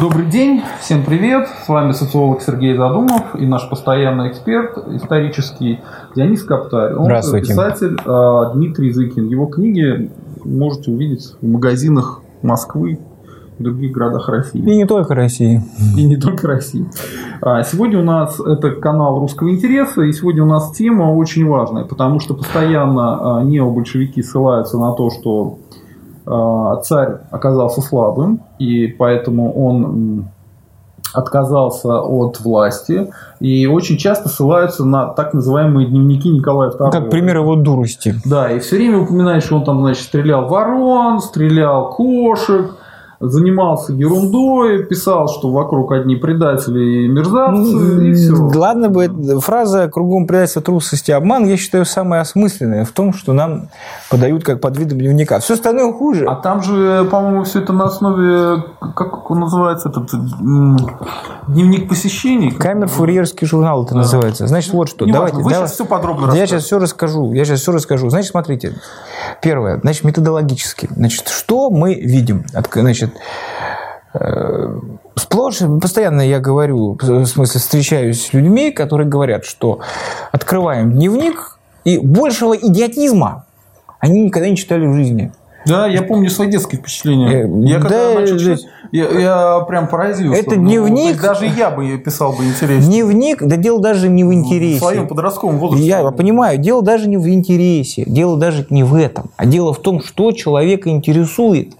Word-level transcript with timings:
Добрый 0.00 0.26
день, 0.26 0.62
всем 0.80 1.04
привет. 1.04 1.48
С 1.64 1.68
вами 1.68 1.92
социолог 1.92 2.42
Сергей 2.42 2.76
Задумов 2.76 3.36
и 3.36 3.46
наш 3.46 3.68
постоянный 3.70 4.28
эксперт 4.30 4.76
исторический 4.88 5.80
Дионис 6.16 6.42
Каптарь. 6.42 6.94
Он 6.94 7.04
Здравствуйте. 7.04 7.48
писатель 7.48 7.96
а, 8.04 8.52
Дмитрий 8.54 8.92
Зыкин. 8.92 9.28
Его 9.28 9.46
книги 9.46 10.10
можете 10.44 10.90
увидеть 10.90 11.34
в 11.40 11.46
магазинах 11.46 12.22
Москвы 12.42 12.98
и 13.58 13.62
других 13.62 13.92
городах 13.92 14.28
России. 14.28 14.60
И 14.60 14.76
не 14.76 14.84
только 14.84 15.14
России. 15.14 15.62
И 15.96 16.04
не 16.04 16.16
только 16.16 16.48
России. 16.48 16.86
А, 17.40 17.62
Сегодня 17.62 18.00
у 18.00 18.04
нас 18.04 18.40
это 18.40 18.72
канал 18.72 19.20
русского 19.20 19.50
интереса, 19.50 20.02
и 20.02 20.12
сегодня 20.12 20.42
у 20.42 20.46
нас 20.46 20.72
тема 20.72 21.14
очень 21.14 21.46
важная, 21.46 21.84
потому 21.84 22.18
что 22.18 22.34
постоянно 22.34 23.38
а, 23.38 23.44
необольшевики 23.44 24.22
ссылаются 24.22 24.76
на 24.76 24.92
то, 24.92 25.10
что 25.10 25.58
царь 26.24 27.18
оказался 27.30 27.80
слабым, 27.80 28.40
и 28.58 28.86
поэтому 28.86 29.52
он 29.52 30.26
отказался 31.14 32.00
от 32.00 32.40
власти, 32.40 33.10
и 33.40 33.66
очень 33.66 33.96
часто 33.96 34.28
ссылаются 34.28 34.84
на 34.84 35.06
так 35.06 35.32
называемые 35.32 35.86
дневники 35.86 36.28
Николая 36.28 36.70
II. 36.70 36.90
Как 36.90 37.10
пример 37.10 37.38
его 37.38 37.54
дурости. 37.56 38.16
Да, 38.24 38.50
и 38.50 38.58
все 38.58 38.76
время 38.76 38.98
упоминает, 38.98 39.44
что 39.44 39.56
он 39.56 39.64
там, 39.64 39.80
значит, 39.80 40.02
стрелял 40.02 40.48
ворон, 40.48 41.20
стрелял 41.20 41.90
кошек, 41.90 42.74
занимался 43.28 43.92
ерундой, 43.92 44.84
писал, 44.84 45.28
что 45.28 45.50
вокруг 45.50 45.92
одни 45.92 46.16
предатели 46.16 47.04
и 47.04 47.08
мерзавцы, 47.08 48.08
и 48.10 48.12
все. 48.14 48.34
Ладно 48.34 48.88
бы, 48.88 49.04
эта 49.04 49.40
фраза 49.40 49.88
«кругом 49.88 50.26
предательство, 50.26 50.62
трусость 50.62 51.08
и 51.08 51.12
обман» 51.12 51.44
я 51.46 51.56
считаю 51.56 51.84
самая 51.84 52.20
осмысленная 52.20 52.84
в 52.84 52.90
том, 52.92 53.12
что 53.12 53.32
нам 53.32 53.68
подают 54.10 54.44
как 54.44 54.60
под 54.60 54.76
видом 54.78 54.98
дневника. 54.98 55.38
Все 55.40 55.54
остальное 55.54 55.92
хуже. 55.92 56.26
А 56.26 56.34
там 56.36 56.62
же, 56.62 57.06
по-моему, 57.10 57.44
все 57.44 57.60
это 57.60 57.72
на 57.72 57.84
основе, 57.84 58.62
как 58.94 59.30
он 59.30 59.40
называется, 59.40 59.88
этот 59.88 60.12
м, 60.14 60.76
дневник 61.48 61.88
посещений. 61.88 62.50
Камер 62.50 62.88
фурьерский 62.88 63.46
журнал 63.46 63.84
это 63.84 63.96
называется. 63.96 64.46
Значит, 64.46 64.72
вот 64.72 64.88
что. 64.88 65.04
Неважно, 65.04 65.26
давайте, 65.28 65.36
вы 65.44 65.50
давай- 65.50 65.68
сейчас 65.68 65.74
все 65.74 65.84
подробно 65.84 66.32
Я 66.34 66.46
сейчас 66.46 66.64
все 66.64 66.78
расскажу. 66.78 67.32
Я 67.32 67.44
сейчас 67.44 67.60
все 67.60 67.72
расскажу. 67.72 68.10
Значит, 68.10 68.30
смотрите. 68.30 68.74
Первое. 69.42 69.78
Значит, 69.80 70.04
методологически. 70.04 70.88
Значит, 70.94 71.28
что 71.28 71.70
мы 71.70 71.94
видим? 71.94 72.44
Значит, 72.72 73.10
э, 73.10 73.13
сплошь, 75.16 75.58
постоянно 75.80 76.20
я 76.20 76.38
говорю, 76.38 76.96
в 77.00 77.26
смысле, 77.26 77.60
встречаюсь 77.60 78.26
с 78.26 78.32
людьми, 78.32 78.70
которые 78.70 79.08
говорят, 79.08 79.44
что 79.44 79.80
открываем 80.30 80.92
дневник, 80.92 81.58
и 81.84 81.98
большего 81.98 82.56
идиотизма 82.56 83.44
они 83.98 84.20
никогда 84.20 84.48
не 84.48 84.56
читали 84.56 84.86
в 84.86 84.94
жизни. 84.94 85.32
Да, 85.66 85.86
я 85.86 86.02
помню 86.02 86.30
свои 86.30 86.50
детские 86.50 86.80
впечатления. 86.80 87.44
Э, 87.44 87.48
я 87.66 87.80
когда 87.80 88.12
да, 88.12 88.20
начал 88.20 88.34
да. 88.34 88.40
читать, 88.40 88.66
я, 88.92 89.08
я 89.08 89.60
прям 89.60 89.88
поразился. 89.88 90.40
Это 90.40 90.56
Ну, 90.56 90.66
дневник- 90.66 91.08
есть 91.08 91.20
даже 91.22 91.46
я 91.46 91.70
бы 91.70 91.96
писал 91.98 92.32
бы 92.32 92.44
интереснее. 92.44 92.86
Дневник, 92.86 93.42
да 93.42 93.56
дело 93.56 93.80
даже 93.80 94.08
не 94.08 94.24
в 94.24 94.32
интересе. 94.32 94.76
В 94.76 94.84
своем 94.84 95.08
подростковом 95.08 95.58
возрасте. 95.58 95.86
Я 95.86 96.10
понимаю, 96.10 96.58
дело 96.58 96.82
даже 96.82 97.08
не 97.08 97.16
в 97.16 97.28
интересе, 97.28 98.04
дело 98.06 98.36
даже 98.36 98.66
не 98.70 98.84
в 98.84 98.94
этом, 98.94 99.30
а 99.36 99.46
дело 99.46 99.72
в 99.72 99.78
том, 99.78 100.02
что 100.02 100.32
человека 100.32 100.90
интересует 100.90 101.74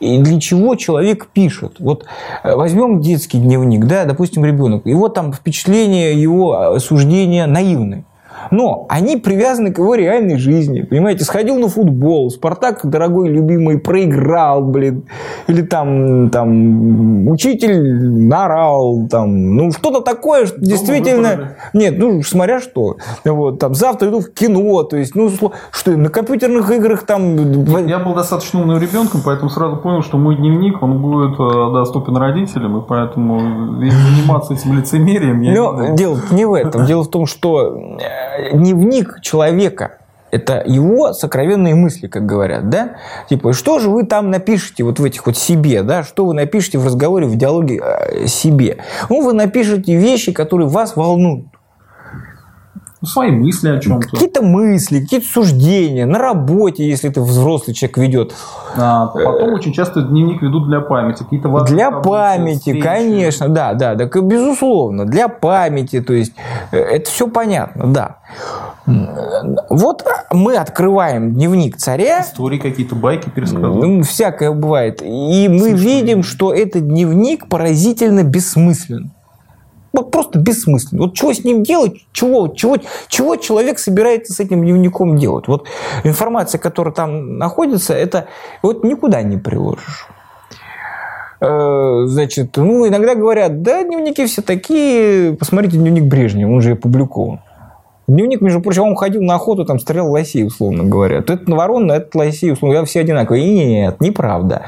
и 0.00 0.18
для 0.18 0.40
чего 0.40 0.74
человек 0.74 1.28
пишет. 1.32 1.76
Вот 1.80 2.04
э, 2.44 2.54
возьмем 2.54 3.00
детский 3.00 3.38
дневник, 3.38 3.86
да, 3.86 4.04
допустим, 4.04 4.44
ребенок, 4.44 4.86
его 4.86 5.08
там 5.08 5.32
впечатления, 5.32 6.12
его 6.12 6.76
э, 6.76 6.80
суждения 6.80 7.46
наивны. 7.46 8.04
Но 8.50 8.86
они 8.88 9.16
привязаны 9.16 9.72
к 9.72 9.78
его 9.78 9.94
реальной 9.94 10.36
жизни. 10.36 10.82
Понимаете, 10.82 11.24
сходил 11.24 11.58
на 11.58 11.68
футбол, 11.68 12.30
Спартак, 12.30 12.80
дорогой, 12.84 13.28
любимый, 13.28 13.78
проиграл, 13.78 14.62
блин. 14.62 15.04
Или 15.46 15.62
там, 15.62 16.30
там 16.30 17.28
учитель 17.28 18.26
наорал, 18.28 19.08
там, 19.10 19.56
ну, 19.56 19.72
что-то 19.72 20.00
такое, 20.00 20.46
что 20.46 20.60
действительно... 20.60 21.56
Нет, 21.72 21.94
ну, 21.98 22.22
смотря 22.22 22.60
что. 22.60 22.96
Вот, 23.24 23.58
там, 23.58 23.74
завтра 23.74 24.08
иду 24.08 24.20
в 24.20 24.32
кино, 24.32 24.82
то 24.82 24.96
есть, 24.96 25.14
ну, 25.14 25.30
что, 25.70 25.90
на 25.90 26.08
компьютерных 26.08 26.70
играх 26.70 27.04
там... 27.04 27.36
Я 27.86 27.98
был 27.98 28.14
достаточно 28.14 28.60
умным 28.60 28.80
ребенком, 28.80 29.20
поэтому 29.24 29.50
сразу 29.50 29.76
понял, 29.76 30.02
что 30.02 30.16
мой 30.18 30.36
дневник, 30.36 30.82
он 30.82 31.00
будет 31.00 31.38
э, 31.38 31.72
доступен 31.72 32.16
родителям, 32.16 32.78
и 32.78 32.86
поэтому 32.86 33.82
и 33.82 33.90
заниматься 33.90 34.54
этим 34.54 34.76
лицемерием 34.76 35.40
я 35.40 35.50
не 35.52 35.56
Но 35.56 35.72
буду. 35.72 35.94
дело 35.94 36.18
не 36.30 36.44
в 36.44 36.54
этом. 36.54 36.86
Дело 36.86 37.04
в 37.04 37.08
том, 37.08 37.26
что 37.26 37.76
э, 37.98 38.39
дневник 38.52 39.20
человека 39.22 40.00
это 40.30 40.62
его 40.66 41.12
сокровенные 41.12 41.74
мысли, 41.74 42.06
как 42.06 42.24
говорят, 42.24 42.68
да? 42.68 42.96
Типа, 43.28 43.52
что 43.52 43.78
же 43.78 43.90
вы 43.90 44.04
там 44.04 44.30
напишете 44.30 44.84
вот 44.84 44.98
в 44.98 45.04
этих 45.04 45.26
вот 45.26 45.36
себе, 45.36 45.82
да? 45.82 46.02
Что 46.02 46.26
вы 46.26 46.34
напишете 46.34 46.78
в 46.78 46.86
разговоре, 46.86 47.26
в 47.26 47.36
диалоге 47.36 47.80
э, 47.82 48.26
себе? 48.26 48.78
Ну, 49.08 49.22
вы 49.22 49.32
напишете 49.32 49.96
вещи, 49.96 50.32
которые 50.32 50.68
вас 50.68 50.96
волнуют. 50.96 51.46
Ну, 53.02 53.08
свои 53.08 53.30
мысли 53.30 53.70
о 53.70 53.78
чем-то. 53.78 54.08
Какие-то 54.08 54.42
мысли, 54.42 55.00
какие-то 55.00 55.26
суждения 55.26 56.04
на 56.04 56.18
работе, 56.18 56.86
если 56.86 57.08
ты 57.08 57.22
взрослый 57.22 57.74
человек 57.74 57.96
ведет. 57.96 58.34
А 58.76 59.06
потом 59.06 59.54
очень 59.54 59.72
часто 59.72 60.02
дневник 60.02 60.42
ведут 60.42 60.66
для 60.68 60.80
памяти. 60.80 61.22
Какие-то 61.22 61.48
Для 61.64 61.86
события, 61.86 62.08
памяти, 62.08 62.58
встречи. 62.58 62.80
конечно, 62.82 63.48
да, 63.48 63.72
да, 63.72 63.94
да, 63.94 64.04
безусловно, 64.04 65.06
для 65.06 65.28
памяти, 65.28 66.02
то 66.02 66.12
есть 66.12 66.34
э, 66.72 66.76
это 66.78 67.10
все 67.10 67.26
понятно, 67.26 67.86
да. 67.86 68.16
Вот 69.70 70.04
мы 70.32 70.56
открываем 70.56 71.32
дневник 71.34 71.76
царя, 71.76 72.20
Истории 72.20 72.58
какие-то, 72.58 72.96
байки 72.96 73.30
пересказывают. 73.30 74.06
всякое 74.06 74.52
бывает, 74.52 75.00
и 75.02 75.48
мы 75.48 75.72
видим, 75.72 76.22
что 76.22 76.52
этот 76.52 76.86
дневник 76.86 77.48
поразительно 77.48 78.24
бессмыслен. 78.24 79.12
Вот 79.92 80.10
просто 80.10 80.38
бессмысленно. 80.38 81.02
Вот 81.02 81.14
чего 81.14 81.32
с 81.32 81.44
ним 81.44 81.62
делать, 81.62 82.04
чего, 82.12 82.48
чего, 82.48 82.76
чего 83.08 83.36
человек 83.36 83.78
собирается 83.78 84.32
с 84.32 84.40
этим 84.40 84.62
дневником 84.62 85.16
делать? 85.16 85.48
Вот 85.48 85.66
информация, 86.04 86.58
которая 86.58 86.94
там 86.94 87.38
находится, 87.38 87.94
это 87.94 88.26
вот 88.62 88.84
никуда 88.84 89.22
не 89.22 89.36
приложишь. 89.36 90.06
Э, 91.40 92.04
Значит, 92.06 92.56
ну, 92.56 92.86
иногда 92.86 93.14
говорят, 93.14 93.62
да, 93.62 93.82
дневники 93.82 94.26
все 94.26 94.42
такие, 94.42 95.34
посмотрите 95.34 95.76
дневник 95.76 96.04
Брежнева, 96.04 96.50
он 96.50 96.60
же 96.60 96.72
опубликован. 96.72 97.40
Дневник, 98.06 98.40
между 98.40 98.60
прочим, 98.60 98.82
он 98.82 98.96
ходил 98.96 99.22
на 99.22 99.36
охоту, 99.36 99.64
там 99.64 99.78
стрелял 99.78 100.10
лосей, 100.10 100.44
условно 100.44 100.82
говоря. 100.82 101.22
То 101.22 101.32
это 101.32 101.48
на 101.48 101.56
ворон, 101.56 101.90
а 101.90 101.96
это 101.96 102.18
лосей, 102.18 102.52
условно 102.52 102.74
говоря, 102.74 102.86
все 102.86 103.00
одинаковые. 103.00 103.44
И 103.44 103.54
Нет, 103.54 104.00
неправда. 104.00 104.62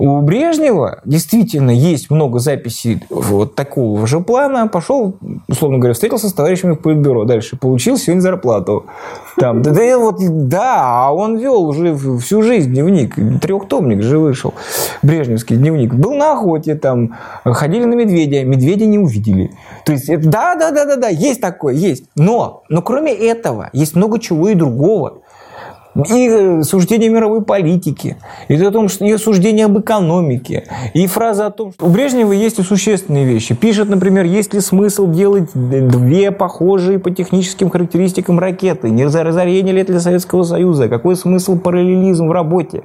У 0.00 0.22
Брежнева 0.22 1.02
действительно 1.04 1.70
есть 1.70 2.10
много 2.10 2.38
записей 2.38 3.02
вот 3.10 3.54
такого 3.54 4.06
же 4.06 4.20
плана. 4.20 4.66
Пошел, 4.66 5.18
условно 5.46 5.76
говоря, 5.76 5.92
встретился 5.92 6.30
с 6.30 6.32
товарищами 6.32 6.72
в 6.72 6.76
Политбюро. 6.76 7.26
Дальше 7.26 7.58
получил 7.58 7.98
сегодня 7.98 8.22
зарплату. 8.22 8.86
Там, 9.36 9.60
да, 9.60 9.72
да, 9.72 9.98
вот, 9.98 10.16
да, 10.48 11.06
а 11.06 11.12
он 11.12 11.36
вел 11.36 11.64
уже 11.64 11.94
всю 12.18 12.40
жизнь 12.40 12.70
дневник. 12.70 13.14
Трехтомник 13.42 14.02
же 14.02 14.18
вышел. 14.18 14.54
Брежневский 15.02 15.58
дневник. 15.58 15.92
Был 15.92 16.14
на 16.14 16.32
охоте, 16.32 16.76
там, 16.76 17.18
ходили 17.44 17.84
на 17.84 17.92
медведя. 17.92 18.42
Медведя 18.42 18.86
не 18.86 18.98
увидели. 18.98 19.50
То 19.84 19.92
есть, 19.92 20.08
это, 20.08 20.26
да, 20.26 20.54
да, 20.54 20.70
да, 20.70 20.86
да, 20.86 20.96
да, 20.96 21.08
есть 21.08 21.42
такое, 21.42 21.74
есть. 21.74 22.04
Но, 22.16 22.62
но 22.70 22.80
кроме 22.80 23.12
этого, 23.12 23.68
есть 23.74 23.94
много 23.96 24.18
чего 24.18 24.48
и 24.48 24.54
другого. 24.54 25.18
И 25.94 26.28
э, 26.28 26.62
суждение 26.62 27.10
мировой 27.10 27.42
политики, 27.42 28.16
и 28.48 28.54
о 28.54 28.70
том, 28.70 28.88
что 28.88 29.04
и 29.04 29.16
суждение 29.16 29.66
об 29.66 29.78
экономике, 29.78 30.64
и 30.94 31.06
фраза 31.08 31.46
о 31.46 31.50
том, 31.50 31.72
что 31.72 31.84
у 31.84 31.88
Брежнева 31.88 32.32
есть 32.32 32.60
и 32.60 32.62
существенные 32.62 33.24
вещи. 33.24 33.54
Пишет, 33.54 33.88
например, 33.88 34.24
есть 34.24 34.54
ли 34.54 34.60
смысл 34.60 35.10
делать 35.10 35.50
две 35.52 36.30
похожие 36.30 37.00
по 37.00 37.10
техническим 37.10 37.70
характеристикам 37.70 38.38
ракеты, 38.38 38.88
не 38.88 39.04
разорение 39.04 39.74
ли 39.74 39.80
это 39.80 39.92
для 39.92 40.00
Советского 40.00 40.44
Союза, 40.44 40.88
какой 40.88 41.16
смысл 41.16 41.58
параллелизм 41.58 42.28
в 42.28 42.32
работе, 42.32 42.82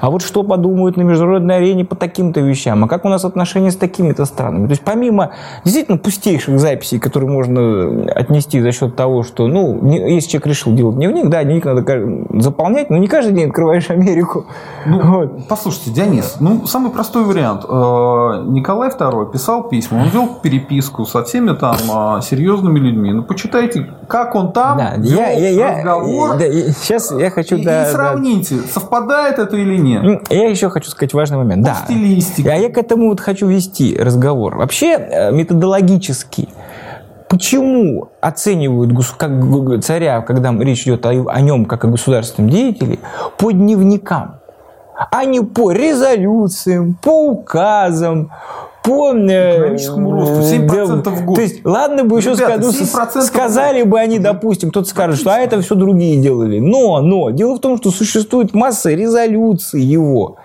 а 0.00 0.10
вот 0.10 0.22
что 0.22 0.44
подумают 0.44 0.96
на 0.96 1.02
международной 1.02 1.56
арене 1.56 1.84
по 1.84 1.96
таким-то 1.96 2.40
вещам, 2.40 2.84
а 2.84 2.88
как 2.88 3.04
у 3.04 3.08
нас 3.08 3.24
отношения 3.24 3.72
с 3.72 3.76
такими-то 3.76 4.26
странами. 4.26 4.66
То 4.66 4.72
есть 4.72 4.82
помимо 4.82 5.32
действительно 5.64 5.98
пустейших 5.98 6.60
записей, 6.60 7.00
которые 7.00 7.30
можно 7.30 8.12
отнести 8.12 8.60
за 8.60 8.70
счет 8.70 8.94
того, 8.94 9.24
что, 9.24 9.48
ну, 9.48 9.84
если 9.90 10.30
человек 10.30 10.46
решил 10.46 10.72
делать 10.72 10.96
дневник, 10.96 11.28
да, 11.28 11.42
дневник 11.42 11.64
надо 11.64 11.82
заполнять, 12.44 12.90
но 12.90 12.96
не 12.98 13.08
каждый 13.08 13.32
день 13.34 13.48
открываешь 13.48 13.90
Америку. 13.90 14.46
Ну, 14.86 15.00
Вот. 15.02 15.48
послушайте, 15.48 15.90
Дионис, 15.90 16.36
ну, 16.40 16.66
самый 16.66 16.90
простой 16.92 17.24
вариант. 17.24 17.64
Э, 17.64 18.44
Николай 18.46 18.90
II 18.90 19.32
писал 19.32 19.64
письма, 19.64 20.02
он 20.02 20.08
вел 20.10 20.28
переписку 20.42 21.04
со 21.06 21.24
всеми 21.24 21.54
там 21.54 21.76
э, 22.18 22.20
серьезными 22.22 22.78
людьми. 22.78 23.12
Ну, 23.12 23.22
почитайте, 23.24 23.90
как 24.08 24.34
он 24.34 24.52
там 24.52 24.78
Да, 24.78 24.94
вел 24.96 25.18
я, 25.18 25.30
я, 25.30 25.48
я, 25.50 25.76
разговор, 25.78 26.36
да, 26.38 26.46
и 26.46 26.70
сейчас 26.70 27.10
я 27.12 27.30
хочу, 27.30 27.56
и, 27.56 27.64
да, 27.64 27.82
и 27.82 27.84
да. 27.86 27.90
сравните, 27.92 28.56
совпадает 28.72 29.38
это 29.38 29.56
или 29.56 29.76
нет. 29.76 30.02
Ну, 30.02 30.20
Я 30.30 30.48
еще 30.50 30.68
хочу 30.70 30.90
сказать 30.90 31.14
важный 31.14 31.38
момент. 31.38 31.62
По 31.66 31.70
Да. 31.72 31.76
стилистике. 31.84 32.50
А 32.50 32.54
я 32.56 32.68
к 32.70 32.76
этому 32.78 33.08
вот 33.08 33.20
хочу 33.20 33.46
вести 33.46 33.96
разговор. 33.98 34.56
Вообще, 34.56 34.92
э, 34.96 35.32
методологически, 35.32 36.48
почему 37.28 38.08
оценивают 38.20 38.92
как 39.16 39.30
царя, 39.82 40.20
когда 40.22 40.52
речь 40.52 40.84
идет 40.84 41.04
о, 41.06 41.10
о 41.10 41.40
нем 41.40 41.64
как 41.64 41.84
о 41.84 41.88
государственном 41.88 42.50
деятеле, 42.50 42.98
по 43.38 43.50
дневникам, 43.50 44.40
а 45.10 45.24
не 45.24 45.40
по 45.40 45.72
резолюциям, 45.72 46.96
по 47.02 47.28
указам, 47.30 48.30
по... 48.84 49.12
э, 49.14 49.56
Экономическому 49.56 50.12
росту 50.12 50.40
7% 50.40 51.02
да, 51.02 51.10
в 51.10 51.24
год. 51.24 51.36
То 51.36 51.40
есть, 51.40 51.64
ладно 51.64 52.04
бы 52.04 52.18
еще 52.18 52.34
Ребята, 52.34 52.70
сказать, 52.70 53.16
7% 53.16 53.20
в 53.20 53.22
сказали 53.24 53.82
бы 53.82 53.98
они, 53.98 54.18
допустим, 54.18 54.70
кто-то 54.70 54.88
скажет, 54.88 55.18
что 55.18 55.34
а 55.34 55.38
это 55.38 55.60
все 55.62 55.74
другие 55.74 56.20
делали. 56.20 56.60
Но, 56.60 57.00
но, 57.00 57.30
дело 57.30 57.56
в 57.56 57.60
том, 57.60 57.78
что 57.78 57.90
существует 57.90 58.54
масса 58.54 58.90
резолюций 58.90 59.80
его. 59.80 60.36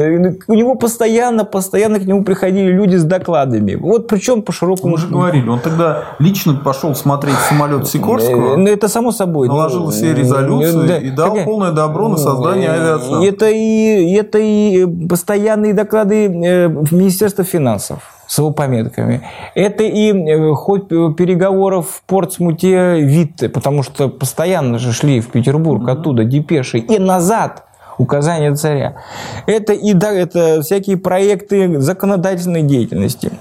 Э, 0.00 0.34
У 0.46 0.54
него 0.54 0.74
постоянно, 0.74 1.44
постоянно 1.44 1.98
к 1.98 2.04
нему 2.06 2.24
приходили 2.24 2.70
люди 2.72 2.96
с 2.96 3.04
докладами. 3.04 3.74
Вот 3.74 4.08
причем 4.08 4.42
по 4.42 4.52
широкому... 4.52 4.92
Мы 4.92 4.98
же 4.98 5.08
говорили, 5.08 5.48
он 5.48 5.60
тогда 5.60 6.04
лично 6.18 6.54
пошел 6.54 6.94
смотреть 6.94 7.36
самолет 7.48 7.82
Э, 7.82 7.86
Сикорского, 7.86 8.56
Ну, 8.56 8.66
это 8.68 8.88
само 8.88 9.12
собой. 9.12 9.48
наложил 9.48 9.84
Ну, 9.86 9.90
все 9.90 10.12
э, 10.12 10.14
резолюции 10.14 10.86
да. 10.88 10.96
и 10.98 11.10
дал 11.10 11.30
Какая- 11.30 11.44
полное 11.44 11.72
добро 11.72 12.08
на 12.08 12.16
создание 12.16 12.68
Э, 12.68 12.72
авиации. 12.72 13.28
Это 13.28 13.48
и, 13.50 14.12
это 14.14 14.38
и 14.38 14.86
постоянные 15.08 15.74
доклады 15.74 16.26
э, 16.26 16.68
в 16.68 16.92
Министерство 16.92 17.44
финансов 17.44 17.98
с 18.26 18.38
его 18.38 18.50
пометками. 18.50 19.22
Это 19.54 19.82
и 19.84 20.12
э, 20.12 20.52
ход 20.54 20.88
переговоров 21.16 21.86
в 21.88 22.02
Портсмуте 22.06 23.00
Витте, 23.00 23.48
потому 23.48 23.82
что 23.82 24.08
постоянно 24.08 24.78
же 24.78 24.92
шли 24.92 25.20
в 25.20 25.28
Петербург 25.28 25.88
оттуда 25.88 26.24
депеши 26.24 26.78
и 26.78 26.98
назад 26.98 27.64
указания 27.98 28.54
царя. 28.54 29.02
Это 29.46 29.72
и 29.72 29.92
да, 29.92 30.12
это 30.12 30.62
всякие 30.62 30.96
проекты 30.96 31.80
законодательной 31.80 32.62
деятельности. 32.62 33.32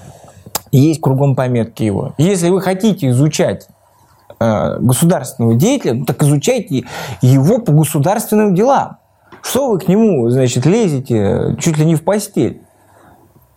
Есть 0.71 0.99
кругом 0.99 1.35
пометки 1.35 1.83
его. 1.83 2.13
Если 2.17 2.49
вы 2.49 2.59
хотите 2.61 3.09
изучать 3.09 3.67
э, 4.39 4.79
государственного 4.79 5.55
деятеля, 5.55 5.93
ну, 5.93 6.05
так 6.05 6.21
изучайте 6.23 6.83
его 7.21 7.59
по 7.59 7.71
государственным 7.71 8.53
делам. 8.53 8.97
Что 9.41 9.69
вы 9.69 9.79
к 9.79 9.87
нему, 9.87 10.29
значит, 10.29 10.65
лезете 10.65 11.55
чуть 11.59 11.77
ли 11.77 11.85
не 11.85 11.95
в 11.95 12.03
постель? 12.03 12.61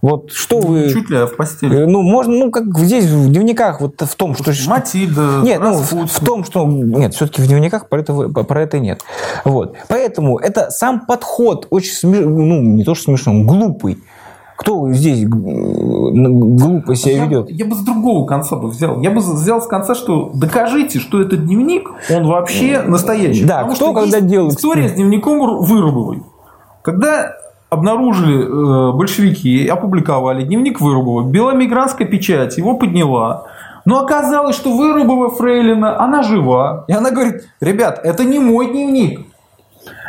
Вот 0.03 0.33
что 0.33 0.61
вы... 0.61 0.89
Чуть 0.91 1.11
ли 1.11 1.27
в 1.27 1.37
постели. 1.37 1.83
Э, 1.83 1.87
Ну, 1.87 2.01
можно, 2.03 2.33
ну, 2.33 2.51
как 2.51 2.79
здесь 2.79 3.05
в 3.05 3.29
дневниках, 3.31 3.81
вот 3.81 4.01
в 4.01 4.15
том, 4.15 4.35
что... 4.35 4.53
Матильда, 4.69 5.41
Нет, 5.43 5.61
ну, 5.61 5.75
в, 5.75 6.07
в 6.07 6.25
том, 6.25 6.45
что... 6.45 6.67
Нет, 6.67 7.15
все-таки 7.15 7.43
в 7.43 7.47
дневниках 7.47 7.89
про 7.89 8.01
это, 8.01 8.15
про 8.29 8.63
это 8.63 8.79
нет. 8.79 9.03
Вот. 9.45 9.77
Поэтому 9.89 10.39
это 10.39 10.71
сам 10.71 11.05
подход 11.05 11.67
очень 11.71 11.93
смешной, 11.93 12.27
ну, 12.27 12.63
не 12.63 12.85
то, 12.85 12.95
что 12.95 13.05
смешной, 13.05 13.45
глупый. 13.45 13.99
Кто 14.57 14.93
здесь 14.93 15.27
глупо 15.27 16.95
себя 16.95 17.13
Я, 17.13 17.25
ведет? 17.25 17.51
я 17.51 17.65
бы 17.65 17.75
с 17.75 17.79
другого 17.79 18.27
конца 18.27 18.57
бы 18.57 18.69
взял. 18.69 19.01
Я 19.01 19.11
бы 19.11 19.21
взял 19.21 19.63
с 19.63 19.67
конца, 19.67 19.95
что 19.95 20.31
докажите, 20.35 20.99
что 20.99 21.21
этот 21.23 21.47
дневник, 21.47 21.91
он 22.11 22.27
вообще 22.27 22.83
настоящий. 22.83 23.45
Да, 23.45 23.63
Потому 23.63 23.75
кто 23.75 23.85
что 23.87 23.95
когда 23.95 24.21
делал 24.21 24.51
История 24.51 24.91
с 24.91 24.93
дневником 24.93 25.39
Вырубовой. 25.39 26.23
Когда 26.83 27.37
обнаружили 27.71 28.45
э, 28.45 28.93
большевики 28.93 29.65
и 29.65 29.69
опубликовали 29.69 30.43
дневник 30.45 30.81
Вырубова, 30.81 31.23
беломигрантская 31.23 32.07
печать 32.07 32.59
его 32.59 32.75
подняла. 32.77 33.45
Но 33.85 34.01
оказалось, 34.01 34.57
что 34.57 34.77
Вырубова 34.77 35.31
Фрейлина, 35.31 35.99
она 36.03 36.23
жива. 36.23 36.85
И 36.89 36.93
она 36.93 37.11
говорит, 37.11 37.49
ребят, 37.61 38.01
это 38.05 38.25
не 38.25 38.39
мой 38.39 38.71
дневник. 38.71 39.21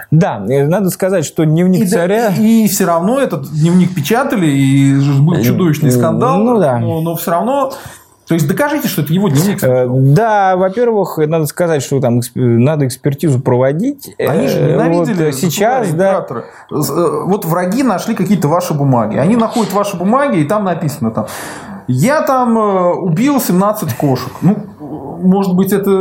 Да, 0.09 0.43
э, 0.49 0.67
надо 0.67 0.89
сказать, 0.89 1.23
что 1.23 1.45
дневник 1.45 1.81
И, 1.81 1.83
да- 1.85 1.89
царя... 1.89 2.33
и 2.35 2.67
все 2.67 2.85
равно 2.85 3.19
этот 3.19 3.49
дневник 3.49 3.95
печатали, 3.95 4.47
и 4.47 4.95
был 5.19 5.41
чудовищный 5.41 5.91
скандал. 5.91 6.37
Ну 6.39 6.59
да. 6.59 6.79
Но, 6.79 7.15
все 7.15 7.31
равно... 7.31 7.71
То 8.31 8.35
есть 8.35 8.47
докажите, 8.47 8.87
что 8.87 9.01
это 9.01 9.11
его 9.11 9.27
дневник. 9.27 9.61
Э, 9.61 9.87
Да, 9.89 10.55
во-первых, 10.55 11.17
надо 11.17 11.47
сказать, 11.47 11.83
что 11.83 11.99
там 11.99 12.19
эксп- 12.19 12.31
надо 12.39 12.87
экспертизу 12.87 13.41
проводить. 13.41 14.15
Они 14.17 14.47
же 14.47 14.57
Э, 14.57 14.71
ненавидели 14.71 15.25
вот 15.25 15.35
сейчас, 15.35 15.87
государя, 15.87 16.25
да, 16.29 16.43
э, 16.77 17.23
Вот 17.25 17.43
враги 17.43 17.83
нашли 17.83 18.15
какие-то 18.15 18.47
ваши 18.47 18.73
бумаги. 18.73 19.17
Они 19.17 19.35
находят 19.35 19.73
ваши 19.73 19.97
бумаги, 19.97 20.37
и 20.39 20.45
там 20.45 20.63
написано 20.63 21.11
там. 21.11 21.25
Я 21.89 22.21
там 22.21 22.57
э, 22.57 22.93
убил 22.93 23.41
17 23.41 23.95
кошек. 23.95 24.31
Ну, 24.41 24.55
может 25.21 25.53
быть, 25.53 25.73
это, 25.73 25.91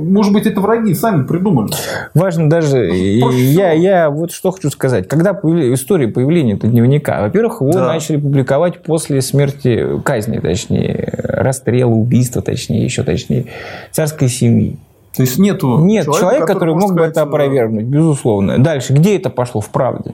может 0.00 0.32
быть, 0.32 0.46
это 0.46 0.60
враги 0.60 0.94
сами 0.94 1.24
придумали. 1.24 1.72
важно 2.14 2.48
даже, 2.50 2.88
проще 3.20 3.38
я, 3.52 3.72
я 3.72 4.10
вот 4.10 4.32
что 4.32 4.50
хочу 4.50 4.70
сказать. 4.70 5.08
Когда 5.08 5.32
история 5.32 6.08
появления 6.08 6.54
этого 6.54 6.72
дневника, 6.72 7.20
во-первых, 7.20 7.60
его 7.60 7.72
Да. 7.72 7.86
начали 7.86 8.16
публиковать 8.16 8.82
после 8.82 9.20
смерти, 9.22 9.86
казни, 10.04 10.38
точнее, 10.38 11.12
расстрела, 11.22 11.90
убийства, 11.90 12.42
точнее, 12.42 12.84
еще 12.84 13.02
точнее, 13.02 13.46
царской 13.92 14.28
семьи. 14.28 14.76
То 15.16 15.22
есть 15.22 15.38
нету 15.38 15.78
Нет 15.78 16.06
человека, 16.06 16.46
который, 16.46 16.74
мог 16.74 16.94
бы 16.94 17.02
это 17.02 17.20
э, 17.20 17.22
опровергнуть, 17.24 17.84
безусловно. 17.84 18.58
Дальше, 18.62 18.92
где 18.92 19.16
это 19.16 19.28
пошло 19.28 19.60
в 19.60 19.68
правде? 19.70 20.12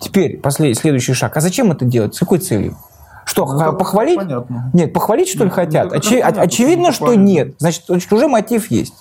Теперь 0.00 0.38
послед- 0.38 0.74
следующий 0.74 1.12
шаг. 1.12 1.36
А 1.36 1.40
зачем 1.40 1.70
это 1.70 1.84
делать? 1.84 2.14
С 2.14 2.18
какой 2.20 2.38
целью? 2.38 2.76
Что, 3.28 3.44
Ну, 3.44 3.72
похвалить? 3.74 4.16
понятно. 4.16 4.70
Нет, 4.72 4.92
похвалить, 4.94 5.28
что 5.28 5.40
ли, 5.44 5.50
Ну, 5.50 5.54
хотят? 5.54 5.92
Очи- 5.92 6.20
понятно, 6.20 6.42
очевидно, 6.42 6.92
что 6.92 7.04
похвалить. 7.06 7.20
нет. 7.28 7.48
Значит, 7.58 7.84
уже 8.12 8.26
мотив 8.26 8.70
есть. 8.70 8.94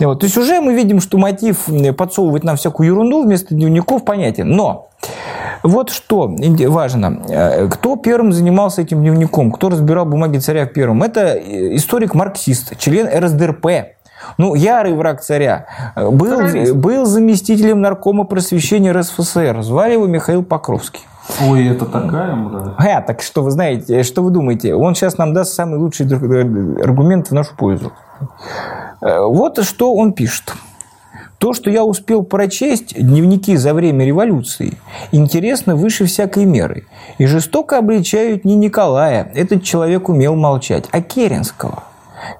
Вот. 0.00 0.20
То 0.20 0.26
есть 0.26 0.36
уже 0.36 0.60
мы 0.60 0.74
видим, 0.74 1.00
что 1.00 1.16
мотив 1.18 1.66
подсовывать 1.96 2.44
нам 2.44 2.56
всякую 2.56 2.88
ерунду 2.88 3.22
вместо 3.24 3.54
дневников 3.54 4.04
понятен. 4.04 4.50
Но 4.50 4.90
вот 5.62 5.88
что 5.90 6.30
важно. 6.68 7.22
Э, 7.28 7.68
Кто 7.68 7.96
первым 7.96 8.32
занимался 8.32 8.82
этим 8.82 9.00
дневником? 9.00 9.50
Кто 9.50 9.70
разбирал 9.70 10.04
бумаги 10.04 10.36
царя 10.38 10.66
первым? 10.66 11.02
Это 11.02 11.20
э, 11.36 11.74
историк-марксист, 11.76 12.76
член 12.78 13.08
РСДРП. 13.08 13.66
Ну, 14.36 14.54
ярый 14.54 14.92
враг 14.94 15.20
царя. 15.22 15.66
Э, 15.96 16.10
Был, 16.10 16.74
был 16.74 17.06
заместителем 17.06 17.80
наркома 17.80 18.24
просвещения 18.24 18.92
РСФСР. 18.92 19.62
Звали 19.62 19.94
его 19.94 20.06
Михаил 20.06 20.42
Покровский. 20.44 21.00
Ой, 21.48 21.66
это 21.68 21.84
такая 21.86 22.34
мразь. 22.34 22.68
А, 22.78 23.00
так 23.02 23.22
что 23.22 23.42
вы 23.42 23.50
знаете, 23.50 24.02
что 24.02 24.22
вы 24.22 24.30
думаете? 24.30 24.74
Он 24.74 24.94
сейчас 24.94 25.18
нам 25.18 25.32
даст 25.34 25.52
самый 25.54 25.78
лучший 25.78 26.06
друг- 26.06 26.22
аргумент 26.82 27.28
в 27.28 27.34
нашу 27.34 27.54
пользу. 27.56 27.92
Э, 29.00 29.20
Вот 29.20 29.62
что 29.64 29.94
он 29.94 30.12
пишет. 30.12 30.52
То, 31.38 31.52
что 31.52 31.70
я 31.70 31.84
успел 31.84 32.24
прочесть, 32.24 32.94
дневники 33.00 33.56
за 33.56 33.72
время 33.72 34.04
революции, 34.04 34.76
интересно 35.12 35.76
выше 35.76 36.06
всякой 36.06 36.46
меры. 36.46 36.86
И 37.18 37.26
жестоко 37.26 37.78
обличают 37.78 38.44
не 38.44 38.56
Николая, 38.56 39.30
этот 39.34 39.62
человек 39.62 40.08
умел 40.08 40.34
молчать, 40.34 40.86
а 40.90 41.00
Керенского. 41.00 41.84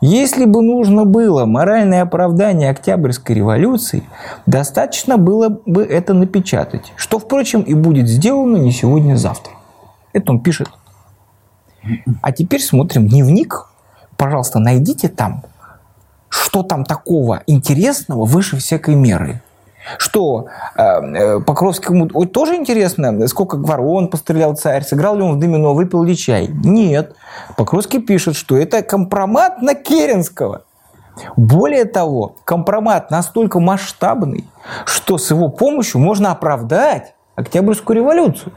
Если 0.01 0.45
бы 0.45 0.63
нужно 0.63 1.05
было 1.05 1.45
моральное 1.45 2.03
оправдание 2.03 2.71
Октябрьской 2.71 3.37
революции, 3.37 4.03
достаточно 4.47 5.19
было 5.19 5.61
бы 5.67 5.83
это 5.85 6.15
напечатать, 6.15 6.93
что, 6.97 7.19
впрочем, 7.19 7.63
и 7.63 7.75
будет 7.75 8.09
сделано 8.09 8.57
не 8.57 8.73
сегодня, 8.73 9.15
а 9.15 9.17
завтра. 9.17 9.53
Это 10.13 10.33
он 10.33 10.41
пишет. 10.41 10.69
А 12.23 12.33
теперь 12.33 12.61
смотрим 12.61 13.09
дневник. 13.09 13.67
Пожалуйста, 14.17 14.59
найдите 14.59 15.09
там, 15.09 15.45
что 16.29 16.63
там 16.63 16.85
такого 16.85 17.43
интересного 17.47 18.25
выше 18.25 18.57
всякой 18.57 18.95
меры. 18.95 19.43
Что 19.97 20.47
э, 20.77 20.83
э, 20.83 21.41
Покровскому 21.41 22.09
тоже 22.27 22.57
интересно, 22.57 23.27
сколько 23.29 23.57
ворон 23.57 24.09
пострелял 24.09 24.57
царь, 24.57 24.83
сыграл 24.83 25.17
ли 25.17 25.23
он 25.23 25.37
в 25.37 25.39
домино, 25.39 25.75
выпил 25.75 26.03
ли 26.03 26.17
чай? 26.17 26.49
Нет. 26.49 27.15
Покровский 27.57 28.01
пишет, 28.01 28.37
что 28.37 28.57
это 28.57 28.83
компромат 28.83 29.63
на 29.63 29.75
Керенского. 29.75 30.63
Более 31.37 31.85
того, 31.85 32.37
компромат 32.45 33.11
настолько 33.11 33.61
масштабный, 33.61 34.45
что 34.85 35.19
с 35.19 35.31
его 35.31 35.49
помощью 35.49 36.01
можно 36.01 36.31
оправдать 36.33 37.15
Октябрьскую 37.35 37.97
революцию. 37.97 38.53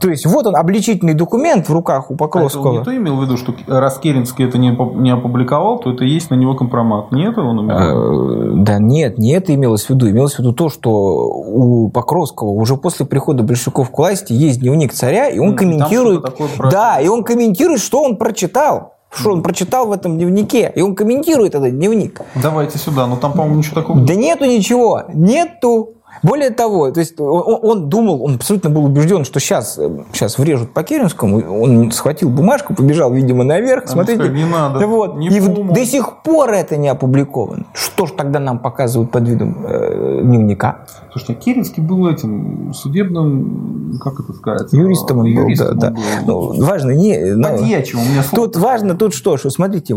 То 0.00 0.08
есть 0.08 0.24
вот 0.24 0.46
он, 0.46 0.56
обличительный 0.56 1.12
документ 1.12 1.68
в 1.68 1.72
руках 1.72 2.10
у 2.10 2.14
А 2.14 2.16
Покровского. 2.16 2.72
не 2.78 2.82
то 2.84 2.96
имел 2.96 3.16
в 3.18 3.22
виду, 3.22 3.36
что 3.36 3.52
раз 3.66 3.98
Керенский 3.98 4.46
это 4.46 4.56
не, 4.56 4.70
опу- 4.72 4.96
не 4.96 5.10
опубликовал, 5.10 5.78
то 5.78 5.92
это 5.92 6.04
есть 6.04 6.30
на 6.30 6.36
него 6.36 6.54
компромат. 6.54 7.12
Не 7.12 7.28
это 7.28 7.42
он 7.42 7.60
имел? 7.60 7.76
Э, 7.76 8.52
Да 8.64 8.78
нет, 8.78 9.18
не 9.18 9.32
это 9.34 9.54
имелось 9.54 9.84
в 9.84 9.90
виду. 9.90 10.08
Имелось 10.08 10.34
в 10.36 10.38
виду 10.38 10.52
то, 10.54 10.70
что 10.70 10.90
у 10.90 11.90
Покровского 11.90 12.48
уже 12.48 12.76
после 12.78 13.04
прихода 13.04 13.42
большевиков 13.42 13.90
к 13.90 13.98
власти 13.98 14.32
есть 14.32 14.60
дневник 14.60 14.92
царя, 14.94 15.28
и 15.28 15.38
он 15.38 15.48
Ну, 15.48 15.52
и 15.52 15.56
комментирует... 15.56 16.22
про- 16.56 16.70
Да, 16.70 16.98
и 17.00 17.08
он 17.08 17.22
комментирует, 17.22 17.80
что 17.80 18.02
он 18.02 18.16
прочитал. 18.16 18.94
Что 19.12 19.32
он 19.32 19.42
прочитал 19.42 19.88
в 19.88 19.92
этом 19.92 20.16
дневнике. 20.16 20.72
И 20.76 20.80
он 20.82 20.94
комментирует 20.94 21.56
этот 21.56 21.72
дневник. 21.76 22.20
Давайте 22.40 22.78
сюда. 22.78 23.08
Но 23.08 23.16
там, 23.16 23.32
по-моему, 23.32 23.56
ничего 23.56 23.74
такого 23.80 24.00
Да 24.02 24.14
нету 24.14 24.44
ничего. 24.44 25.02
Нету. 25.12 25.94
Более 26.22 26.50
того, 26.50 26.90
то 26.90 27.00
есть 27.00 27.18
он, 27.18 27.58
он 27.62 27.88
думал, 27.88 28.22
он 28.22 28.34
абсолютно 28.36 28.70
был 28.70 28.84
убежден, 28.84 29.24
что 29.24 29.40
сейчас, 29.40 29.78
сейчас 30.12 30.38
врежут 30.38 30.72
по 30.72 30.82
Керенскому. 30.82 31.62
Он 31.62 31.90
схватил 31.92 32.28
бумажку, 32.28 32.74
побежал, 32.74 33.12
видимо, 33.12 33.44
наверх. 33.44 33.84
А 33.84 33.88
смотрите, 33.88 34.28
не 34.28 34.44
надо, 34.44 34.86
Вот. 34.86 35.16
не 35.16 35.28
и 35.28 35.40
помню. 35.40 35.72
до 35.72 35.86
сих 35.86 36.22
пор 36.22 36.50
это 36.50 36.76
не 36.76 36.88
опубликовано. 36.88 37.66
Что 37.72 38.06
ж 38.06 38.12
тогда 38.16 38.38
нам 38.38 38.58
показывают 38.58 39.10
под 39.10 39.28
видом 39.28 39.64
э, 39.66 40.20
дневника? 40.22 40.86
Слушайте, 41.12 41.32
а 41.32 41.36
Керенский 41.36 41.82
был 41.82 42.08
этим 42.08 42.72
судебным, 42.72 43.98
как 44.02 44.20
это 44.20 44.32
сказать? 44.32 44.72
Юристом 44.72 45.18
он 45.18 45.34
был, 45.34 45.42
Юристом 45.42 45.78
да, 45.78 45.88
он 45.88 45.94
да. 45.94 46.26
был. 46.26 46.54
Ну, 46.54 46.64
важно 46.64 46.92
не... 46.92 47.34
ну, 47.34 47.48
Подьячим, 47.48 47.98
у 47.98 48.02
меня 48.02 48.22
слово 48.22 48.46
Тут 48.46 48.56
важно 48.56 48.94
тут 48.94 49.14
что, 49.14 49.36
что 49.36 49.50
смотрите, 49.50 49.96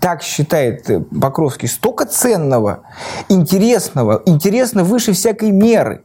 так 0.00 0.22
считает 0.22 0.90
э, 0.90 1.00
Покровский, 1.00 1.68
столько 1.68 2.04
ценного, 2.04 2.80
интересного, 3.28 4.22
интересно 4.26 4.84
выше 4.84 5.12
всякой 5.12 5.50
меры. 5.60 6.04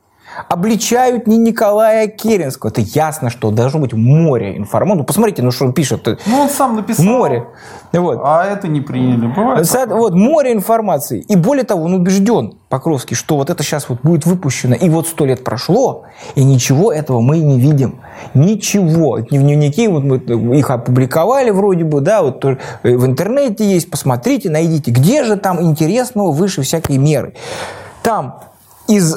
обличают 0.49 1.27
не 1.27 1.37
Николая 1.37 2.07
Керенского. 2.07 2.69
Это 2.69 2.81
ясно, 2.81 3.29
что 3.29 3.51
должно 3.51 3.79
быть 3.79 3.93
море 3.93 4.57
информации. 4.57 4.97
Ну, 4.99 5.05
посмотрите, 5.05 5.41
ну 5.43 5.51
что 5.51 5.63
он 5.65 5.71
пишет. 5.73 6.05
Ну, 6.25 6.41
он 6.41 6.49
сам 6.49 6.75
написал. 6.75 7.05
Море. 7.05 7.47
Вот. 7.93 8.19
А 8.21 8.45
это 8.45 8.67
не 8.67 8.81
приняли. 8.81 9.27
Бывает. 9.27 9.65
Сад- 9.65 9.89
Вот, 9.91 10.13
море 10.13 10.51
информации. 10.51 11.21
И 11.21 11.35
более 11.37 11.63
того, 11.63 11.85
он 11.85 11.93
убежден, 11.93 12.57
Покровский, 12.67 13.15
что 13.15 13.37
вот 13.37 13.49
это 13.49 13.63
сейчас 13.63 13.87
вот 13.87 13.99
будет 14.03 14.25
выпущено. 14.25 14.75
И 14.75 14.89
вот 14.89 15.07
сто 15.07 15.25
лет 15.25 15.43
прошло, 15.45 16.03
и 16.35 16.43
ничего 16.43 16.91
этого 16.91 17.21
мы 17.21 17.39
не 17.39 17.57
видим. 17.57 18.01
Ничего. 18.33 19.19
Дневники, 19.19 19.87
вот 19.87 20.03
мы 20.03 20.17
их 20.59 20.69
опубликовали 20.69 21.51
вроде 21.51 21.85
бы, 21.85 22.01
да, 22.01 22.21
вот 22.23 22.41
тоже 22.41 22.59
в 22.83 23.05
интернете 23.05 23.63
есть, 23.63 23.89
посмотрите, 23.89 24.49
найдите. 24.49 24.91
Где 24.91 25.23
же 25.23 25.37
там 25.37 25.61
интересного 25.61 26.31
выше 26.31 26.61
всякой 26.63 26.97
меры? 26.97 27.35
Там 28.03 28.39
из 28.89 29.15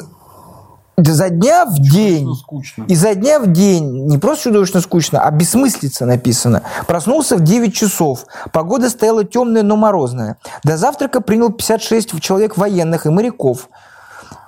за 1.07 1.29
дня 1.29 1.65
в 1.65 1.79
день, 1.79 2.33
скучно. 2.35 2.85
изо 2.87 3.15
дня 3.15 3.39
в 3.39 3.47
день, 3.47 4.07
не 4.07 4.17
просто 4.17 4.45
чудовищно 4.45 4.81
скучно, 4.81 5.21
а 5.21 5.31
бессмыслица 5.31 6.05
написано. 6.05 6.63
Проснулся 6.87 7.35
в 7.35 7.41
9 7.41 7.73
часов. 7.73 8.25
Погода 8.51 8.89
стояла 8.89 9.23
темная, 9.23 9.63
но 9.63 9.75
морозная. 9.75 10.37
До 10.63 10.77
завтрака 10.77 11.21
принял 11.21 11.51
56 11.51 12.19
человек 12.21 12.57
военных 12.57 13.05
и 13.05 13.09
моряков. 13.09 13.69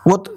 Вот 0.05 0.31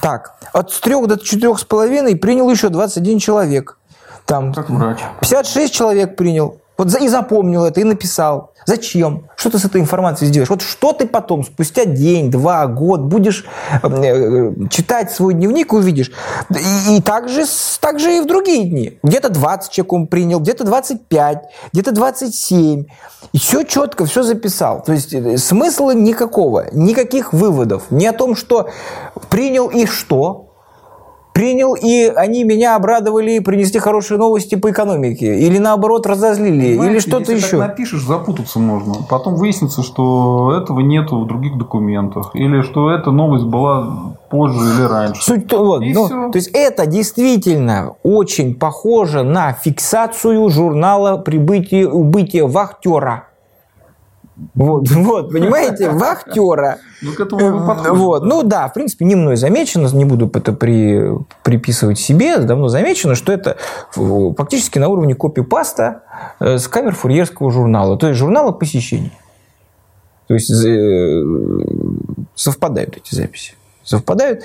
так. 0.00 0.34
От 0.52 0.72
3 0.80 1.06
до 1.06 1.18
4 1.18 1.56
с 1.56 1.64
половиной 1.64 2.16
принял 2.16 2.50
еще 2.50 2.68
21 2.68 3.18
человек. 3.18 3.78
Там 4.26 4.52
Как 4.54 4.70
врач. 4.70 4.98
56 5.20 5.72
человек 5.72 6.16
принял. 6.16 6.58
Вот 6.76 6.94
и 7.00 7.08
запомнил 7.08 7.64
это, 7.64 7.80
и 7.80 7.84
написал. 7.84 8.52
Зачем? 8.66 9.28
Что 9.36 9.50
ты 9.50 9.58
с 9.58 9.64
этой 9.64 9.80
информацией 9.80 10.30
сделаешь? 10.30 10.48
Вот 10.48 10.62
что 10.62 10.92
ты 10.92 11.06
потом, 11.06 11.44
спустя 11.44 11.84
день, 11.84 12.30
два, 12.30 12.66
год, 12.66 13.02
будешь 13.02 13.44
э, 13.82 13.88
э, 13.88 14.52
читать 14.70 15.12
свой 15.12 15.34
дневник 15.34 15.72
и 15.72 15.76
увидишь. 15.76 16.10
И, 16.50 16.96
и 16.96 17.02
так, 17.02 17.28
же, 17.28 17.44
так 17.80 18.00
же 18.00 18.16
и 18.16 18.20
в 18.20 18.26
другие 18.26 18.64
дни. 18.64 18.98
Где-то 19.02 19.28
20 19.28 19.70
человек 19.70 19.92
он 19.92 20.06
принял, 20.06 20.40
где-то 20.40 20.64
25, 20.64 21.42
где-то 21.72 21.92
27. 21.92 22.84
И 23.32 23.38
все 23.38 23.64
четко, 23.64 24.06
все 24.06 24.22
записал. 24.22 24.82
То 24.82 24.92
есть 24.92 25.12
э, 25.12 25.36
смысла 25.36 25.92
никакого, 25.92 26.66
никаких 26.72 27.32
выводов. 27.32 27.84
Ни 27.90 28.06
о 28.06 28.12
том, 28.12 28.34
что 28.34 28.70
принял 29.28 29.68
и 29.68 29.86
что, 29.86 30.53
принял, 31.34 31.74
и 31.74 32.04
они 32.14 32.44
меня 32.44 32.76
обрадовали 32.76 33.32
и 33.32 33.40
принесли 33.40 33.80
хорошие 33.80 34.18
новости 34.18 34.54
по 34.54 34.70
экономике. 34.70 35.36
Или 35.40 35.58
наоборот 35.58 36.06
разозлили, 36.06 36.66
или 36.68 36.78
Понимаете, 36.78 37.00
что-то 37.00 37.32
если 37.32 37.46
еще. 37.46 37.58
так 37.58 37.68
напишешь, 37.70 38.02
запутаться 38.02 38.60
можно. 38.60 38.94
Потом 39.10 39.34
выяснится, 39.34 39.82
что 39.82 40.56
этого 40.56 40.80
нету 40.80 41.20
в 41.20 41.26
других 41.26 41.58
документах. 41.58 42.30
Или 42.34 42.62
что 42.62 42.90
эта 42.90 43.10
новость 43.10 43.44
была 43.44 44.14
позже 44.30 44.60
или 44.60 44.82
раньше. 44.82 45.22
Суть 45.22 45.48
то, 45.48 45.64
вот, 45.64 45.82
ну, 45.84 46.30
то 46.30 46.36
есть 46.36 46.50
это 46.54 46.86
действительно 46.86 47.96
очень 48.04 48.54
похоже 48.54 49.24
на 49.24 49.52
фиксацию 49.52 50.48
журнала 50.50 51.16
прибытия 51.16 51.88
убытия 51.88 52.46
вахтера. 52.46 53.24
Вот, 54.54 54.88
вот, 54.90 55.32
понимаете, 55.32 55.90
вахтера. 55.90 56.78
Ну, 57.02 57.12
к 57.12 57.20
этому 57.20 57.66
подходите. 57.66 57.92
Вот. 57.92 58.24
Ну 58.24 58.42
да, 58.42 58.68
в 58.68 58.74
принципе, 58.74 59.04
не 59.04 59.14
мной 59.14 59.36
замечено, 59.36 59.88
не 59.92 60.04
буду 60.04 60.30
это 60.32 60.52
при, 60.52 61.10
приписывать 61.42 61.98
себе, 61.98 62.38
давно 62.38 62.68
замечено, 62.68 63.14
что 63.14 63.32
это 63.32 63.56
фактически 64.36 64.78
на 64.78 64.88
уровне 64.88 65.14
копипаста 65.14 66.02
э, 66.40 66.58
с 66.58 66.68
камер 66.68 66.94
фурьерского 66.94 67.50
журнала, 67.50 67.96
то 67.96 68.08
есть 68.08 68.18
журнала 68.18 68.52
посещений. 68.52 69.12
То 70.26 70.34
есть 70.34 70.50
э, 70.50 71.22
совпадают 72.34 72.96
эти 72.96 73.14
записи. 73.14 73.54
Совпадают. 73.84 74.42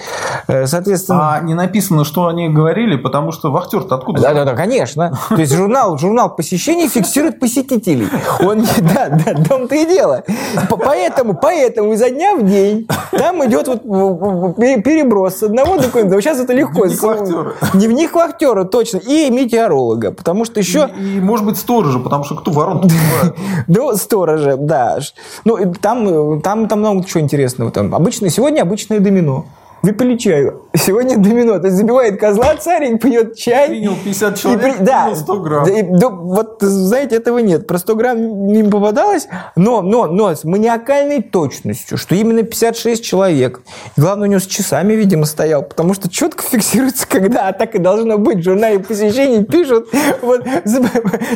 Э, 0.48 0.68
Соответственно... 0.68 1.36
А 1.36 1.40
не 1.40 1.54
написано, 1.54 2.04
что 2.04 2.28
они 2.28 2.50
говорили, 2.50 2.98
потому 2.98 3.32
что 3.32 3.52
вахтер-то 3.52 3.96
откуда? 3.96 4.22
Да, 4.22 4.34
да, 4.34 4.46
да, 4.46 4.54
конечно. 4.54 5.18
То 5.30 5.38
есть 5.38 5.54
журнал, 5.54 5.98
журнал 5.98 6.36
посещений 6.36 6.90
фиксирует 6.90 7.40
посетителей. 7.40 8.08
Он, 8.42 8.66
да, 8.94 9.10
да, 9.10 9.34
в 9.34 9.48
том-то 9.48 9.76
и 9.76 9.86
дело. 9.86 10.24
Поэтому, 10.70 11.36
поэтому 11.36 11.94
изо 11.94 12.10
дня 12.10 12.36
в 12.36 12.44
день 12.46 12.88
там 13.12 13.46
идет 13.46 13.68
вот 13.68 14.56
переброс 14.58 15.38
с 15.38 15.44
одного 15.44 15.78
документа. 15.78 16.16
Вот 16.16 16.22
сейчас 16.22 16.40
это 16.40 16.54
легко. 16.54 16.86
Дневник 16.86 17.04
вахтера. 17.04 17.54
Дневник 17.74 18.14
вахтера, 18.14 18.64
точно. 18.66 18.98
И 18.98 19.30
метеоролога. 19.30 20.12
Потому 20.12 20.44
что 20.44 20.60
еще... 20.60 20.90
И, 21.00 21.18
и, 21.18 21.22
может 21.22 21.46
быть, 21.46 21.58
сторожа, 21.58 22.00
потому 22.00 22.24
что 22.26 22.36
кто 22.36 22.52
ворон 22.52 22.78
убивает? 22.78 23.36
Ну, 23.68 23.96
сторожа, 23.96 24.58
да. 24.58 25.00
Ну, 25.46 25.74
там, 25.76 26.38
э, 26.38 26.42
там, 26.42 26.68
там 26.68 26.80
много 26.80 27.06
чего 27.06 27.22
интересного. 27.22 27.72
Там 27.72 27.96
обычно, 27.96 28.30
сегодня 28.30 28.62
обычное 28.64 29.00
домино. 29.00 29.29
bueno 29.30 29.59
Выпили 29.82 30.18
чаю. 30.18 30.64
Сегодня 30.76 31.18
домино. 31.18 31.60
То 31.60 31.68
есть 31.68 31.78
забивает 31.78 32.20
козла, 32.20 32.56
царь 32.60 32.98
пьет 32.98 33.36
чай. 33.38 33.70
Принял 33.70 33.96
50 34.04 34.38
И 34.38 34.42
человек, 34.42 34.62
при- 34.78 34.84
да, 34.86 35.04
принял 35.06 35.16
100 35.16 35.40
грамм. 35.42 35.64
да, 35.66 35.72
и, 35.72 35.84
да, 35.84 36.10
вот, 36.10 36.58
знаете, 36.62 37.16
этого 37.16 37.38
нет. 37.40 37.66
Про 37.68 37.78
100 37.78 37.96
грамм 37.96 38.48
не 38.48 38.64
попадалось, 38.64 39.28
но, 39.56 39.82
но, 39.82 40.08
но 40.08 40.34
с 40.36 40.44
маниакальной 40.44 41.22
точностью, 41.22 41.98
что 41.98 42.16
именно 42.16 42.44
56 42.44 43.04
человек. 43.04 43.62
И 43.96 44.02
главное, 44.02 44.28
у 44.28 44.32
него 44.32 44.40
с 44.40 44.46
часами, 44.46 44.94
видимо, 44.94 45.26
стоял, 45.26 45.64
потому 45.64 45.94
что 45.94 46.10
четко 46.10 46.44
фиксируется, 46.44 47.08
когда, 47.08 47.48
а 47.48 47.54
так 47.54 47.76
и 47.76 47.80
должно 47.80 48.18
быть. 48.18 48.40
В 48.40 48.44
журнале 48.44 48.80
посещений 48.80 49.44
пишут, 49.46 49.88
вот, 50.22 50.46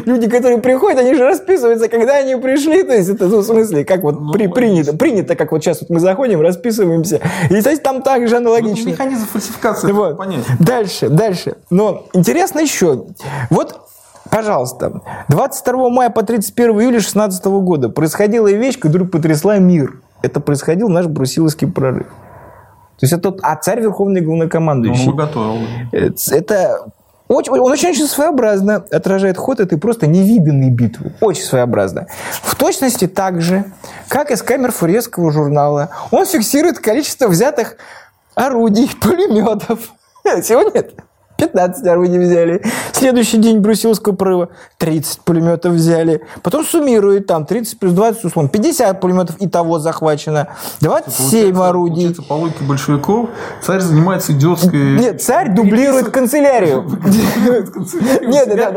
люди, 0.05 0.29
которые 0.29 0.59
приходят, 0.59 0.99
они 0.99 1.15
же 1.15 1.23
расписываются, 1.25 1.87
когда 1.87 2.15
они 2.15 2.35
пришли, 2.35 2.83
то 2.83 2.93
есть 2.93 3.09
это, 3.09 3.27
ну, 3.27 3.39
в 3.39 3.43
смысле, 3.45 3.85
как 3.85 4.03
вот 4.03 4.19
Ну, 4.19 4.31
при, 4.31 4.47
принято, 4.47 4.95
принято, 4.95 5.35
как 5.35 5.51
вот 5.51 5.63
сейчас 5.63 5.81
вот 5.81 5.89
мы 5.89 5.99
заходим, 5.99 6.41
расписываемся. 6.41 7.19
И, 7.49 7.53
есть 7.53 7.83
там 7.83 8.01
также 8.01 8.32
Ну, 8.39 8.53
это 8.53 8.59
аналогично. 8.59 8.89
механизм 8.89 9.25
фальсификации, 9.27 9.91
Вот. 9.91 10.17
понятно. 10.17 10.55
Дальше, 10.59 11.09
дальше. 11.09 11.55
Но 11.69 12.05
интересно 12.13 12.59
еще. 12.59 13.05
Вот, 13.49 13.81
пожалуйста, 14.29 15.01
22 15.29 15.89
мая 15.89 16.09
по 16.09 16.23
31 16.23 16.71
июля 16.71 16.91
2016 16.99 17.45
года 17.45 17.89
происходила 17.89 18.47
вещь, 18.51 18.79
которая 18.79 19.07
потрясла 19.07 19.57
мир. 19.57 19.99
Это 20.21 20.39
происходил 20.39 20.89
наш 20.89 21.07
Брусиловский 21.07 21.67
прорыв. 21.67 22.07
То 22.07 23.05
есть 23.05 23.13
это 23.13 23.23
тот, 23.23 23.39
а 23.43 23.55
царь 23.55 23.81
верховный 23.81 24.21
Он 24.21 24.25
главнокомандующий. 24.27 25.03
его 25.03 25.13
готовил. 25.13 25.57
Э, 25.91 26.09
Это 26.31 26.85
очень, 27.27 27.51
он 27.51 27.71
очень-очень 27.71 28.05
своеобразно 28.05 28.75
отражает 28.91 29.37
ход 29.37 29.59
этой 29.59 29.77
просто 29.77 30.07
невиданной 30.07 30.69
битвы. 30.69 31.13
Очень 31.19 31.43
своеобразно. 31.43 32.07
В 32.43 32.55
точности 32.55 33.07
так 33.07 33.41
же, 33.41 33.65
как 34.07 34.29
из 34.31 34.41
камер 34.41 34.71
фурьерского 34.71 35.31
журнала, 35.31 35.89
он 36.11 36.25
фиксирует 36.25 36.79
количество 36.79 37.27
взятых 37.27 37.75
орудий, 38.35 38.89
пулеметов. 39.01 39.91
Сегодня 40.43 40.81
это 40.81 41.03
15 41.47 41.85
орудий 41.87 42.19
взяли. 42.19 42.61
Следующий 42.93 43.37
день 43.37 43.59
Брусиловского 43.59 44.13
прорыва 44.15 44.49
30 44.77 45.21
пулеметов 45.21 45.73
взяли. 45.73 46.21
Потом 46.41 46.63
суммирует 46.65 47.27
там 47.27 47.45
30 47.45 47.79
плюс 47.79 47.93
20, 47.93 48.25
условно, 48.25 48.49
50 48.49 48.99
пулеметов 49.01 49.35
и 49.39 49.47
того 49.47 49.79
захвачено. 49.79 50.47
27 50.81 51.53
Получается- 51.53 51.67
орудий. 51.69 51.93
Получается, 52.03 52.21
по 52.23 52.33
логике 52.33 52.63
большевиков, 52.63 53.29
царь 53.61 53.79
занимается 53.81 54.31
идиотской... 54.33 54.97
Нет, 54.99 55.21
царь 55.21 55.49
дублирует 55.55 56.09
канцелярию. 56.11 56.85
Нет, 58.21 58.55
да, 58.55 58.71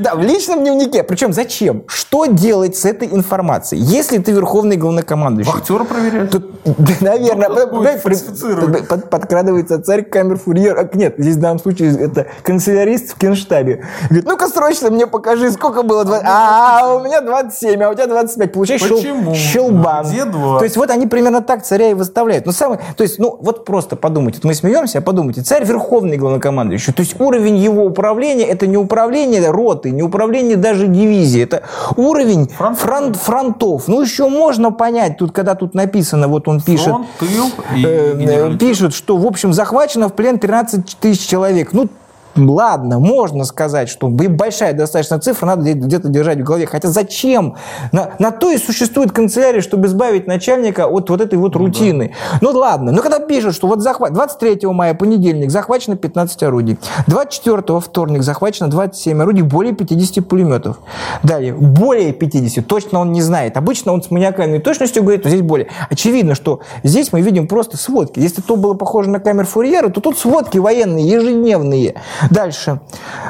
да, 0.00 0.14
в 0.14 0.20
личном 0.22 0.60
дневнике. 0.60 1.02
Причем 1.02 1.32
зачем? 1.32 1.84
Что 1.86 2.26
делать 2.26 2.76
с 2.76 2.84
этой 2.84 3.08
информацией? 3.08 3.80
Если 3.82 4.18
ты 4.18 4.32
верховный 4.32 4.76
главнокомандующий, 4.76 5.52
Вахтера 5.52 5.84
проверяет. 5.84 6.34
Наверное, 7.00 7.48
Ну, 7.48 8.98
подкрадывается 9.10 9.80
царь 9.82 10.02
камер 10.02 10.38
фурьер. 10.38 10.78
А, 10.78 10.88
Нет, 10.96 11.14
здесь 11.18 11.36
в 11.36 11.40
данном 11.40 11.58
случае 11.58 11.77
это 11.86 12.26
канцелярист 12.42 13.12
в 13.12 13.18
Кенштабе. 13.18 13.84
Говорит, 14.08 14.26
ну-ка 14.26 14.48
срочно 14.48 14.90
мне 14.90 15.06
покажи, 15.06 15.50
сколько 15.50 15.82
было. 15.82 16.04
20... 16.04 16.26
А, 16.28 16.94
у 16.94 17.04
меня 17.04 17.20
27, 17.20 17.82
а 17.82 17.90
у 17.90 17.94
тебя 17.94 18.06
25. 18.06 18.52
Получаешь 18.52 18.82
Почему? 18.82 19.34
щелбан. 19.34 20.06
Где? 20.06 20.24
То 20.24 20.60
есть 20.62 20.76
вот 20.76 20.90
они 20.90 21.06
примерно 21.06 21.40
так 21.42 21.64
царя 21.64 21.90
и 21.90 21.94
выставляют. 21.94 22.46
Но 22.46 22.52
самый, 22.52 22.78
то 22.96 23.02
есть, 23.02 23.18
ну 23.18 23.36
вот 23.40 23.64
просто 23.64 23.96
подумайте, 23.96 24.40
мы 24.42 24.54
смеемся, 24.54 24.98
а 24.98 25.00
подумайте, 25.02 25.42
царь 25.42 25.64
верховный 25.64 26.16
главнокомандующий. 26.16 26.92
То 26.92 27.02
есть 27.02 27.20
уровень 27.20 27.56
его 27.56 27.84
управления 27.84 28.44
это 28.46 28.66
не 28.66 28.76
управление 28.76 29.50
роты, 29.50 29.90
не 29.90 30.02
управление 30.02 30.56
даже 30.56 30.86
дивизии, 30.86 31.42
это 31.42 31.62
уровень 31.96 32.48
Фронт. 32.48 32.78
фронт- 32.78 33.16
фронтов. 33.16 33.88
Ну 33.88 34.00
еще 34.02 34.28
можно 34.28 34.70
понять, 34.72 35.18
тут 35.18 35.32
когда 35.32 35.54
тут 35.54 35.74
написано, 35.74 36.28
вот 36.28 36.48
он 36.48 36.60
пишет. 36.60 36.86
Фронт, 36.88 37.06
тыл 37.18 37.46
и 37.76 37.84
Э, 38.28 38.56
пишут, 38.58 38.94
что, 38.94 39.16
в 39.16 39.26
общем, 39.26 39.52
захвачено 39.52 40.08
в 40.08 40.12
плен 40.14 40.38
13 40.38 40.96
тысяч 41.00 41.26
человек. 41.26 41.67
Ну, 41.72 41.88
ладно, 42.38 42.98
можно 42.98 43.44
сказать, 43.44 43.88
что 43.88 44.08
большая 44.08 44.72
достаточно 44.72 45.18
цифра, 45.18 45.46
надо 45.46 45.72
где-то 45.72 46.08
держать 46.08 46.40
в 46.40 46.44
голове. 46.44 46.66
Хотя 46.66 46.88
зачем? 46.88 47.56
На, 47.92 48.10
на 48.18 48.30
то 48.30 48.50
и 48.50 48.58
существует 48.58 49.12
канцелярия, 49.12 49.60
чтобы 49.60 49.86
избавить 49.86 50.26
начальника 50.26 50.86
от 50.86 51.10
вот 51.10 51.20
этой 51.20 51.38
вот 51.38 51.54
ну, 51.54 51.60
рутины. 51.60 52.14
Да. 52.32 52.38
Ну 52.42 52.58
ладно, 52.58 52.92
но 52.92 53.02
когда 53.02 53.18
пишут, 53.18 53.54
что 53.54 53.66
вот 53.66 53.80
захват 53.80 54.12
23 54.12 54.66
мая, 54.68 54.94
понедельник, 54.94 55.50
захвачено 55.50 55.96
15 55.96 56.42
орудий, 56.42 56.78
24 57.06 57.80
вторник 57.80 58.22
захвачено 58.22 58.68
27 58.68 59.20
орудий, 59.20 59.42
более 59.42 59.74
50 59.74 60.26
пулеметов. 60.26 60.78
Далее, 61.22 61.54
более 61.54 62.12
50, 62.12 62.66
точно 62.66 63.00
он 63.00 63.12
не 63.12 63.22
знает. 63.22 63.56
Обычно 63.56 63.92
он 63.92 64.02
с 64.02 64.10
маниакальной 64.10 64.60
точностью 64.60 65.02
говорит, 65.02 65.20
что 65.20 65.30
здесь 65.30 65.42
более. 65.42 65.68
Очевидно, 65.90 66.34
что 66.34 66.60
здесь 66.82 67.12
мы 67.12 67.20
видим 67.20 67.48
просто 67.48 67.76
сводки. 67.76 68.18
Если 68.20 68.40
то 68.40 68.56
было 68.56 68.74
похоже 68.74 69.10
на 69.10 69.20
камер 69.20 69.46
Фурьера, 69.46 69.88
то 69.88 70.00
тут 70.00 70.18
сводки 70.18 70.58
военные, 70.58 71.08
ежедневные. 71.08 71.94
Дальше. 72.30 72.80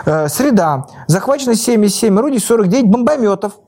Э, 0.06 0.28
среда. 0.28 0.86
Захвачено 1.06 1.54
77 1.54 2.18
орудий, 2.18 2.40
49 2.40 2.86
бомбометов. 2.86 3.58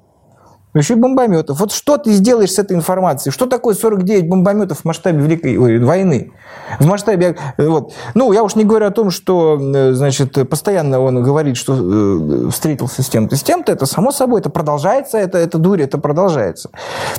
Еще 0.74 0.94
и 0.94 0.96
бомбометов. 0.96 1.58
Вот 1.58 1.72
что 1.72 1.98
ты 1.98 2.12
сделаешь 2.12 2.52
с 2.52 2.58
этой 2.58 2.76
информацией? 2.76 3.32
Что 3.32 3.46
такое 3.46 3.74
49 3.74 4.28
бомбометов 4.28 4.78
в 4.78 4.84
масштабе 4.84 5.20
Великой 5.20 5.56
ой, 5.56 5.78
войны? 5.80 6.32
В 6.78 6.86
масштабе... 6.86 7.36
Э, 7.56 7.66
вот. 7.66 7.92
Ну, 8.14 8.32
я 8.32 8.44
уж 8.44 8.54
не 8.54 8.64
говорю 8.64 8.86
о 8.86 8.90
том, 8.92 9.10
что, 9.10 9.58
э, 9.60 9.92
значит, 9.92 10.48
постоянно 10.48 11.00
он 11.00 11.22
говорит, 11.24 11.56
что 11.56 11.74
э, 11.74 12.50
встретился 12.50 13.02
с 13.02 13.08
тем-то, 13.08 13.34
с 13.34 13.42
тем-то. 13.42 13.72
Это 13.72 13.84
само 13.84 14.12
собой, 14.12 14.40
это 14.40 14.50
продолжается, 14.50 15.18
это, 15.18 15.38
это 15.38 15.58
дурь, 15.58 15.82
это 15.82 15.98
продолжается. 15.98 16.70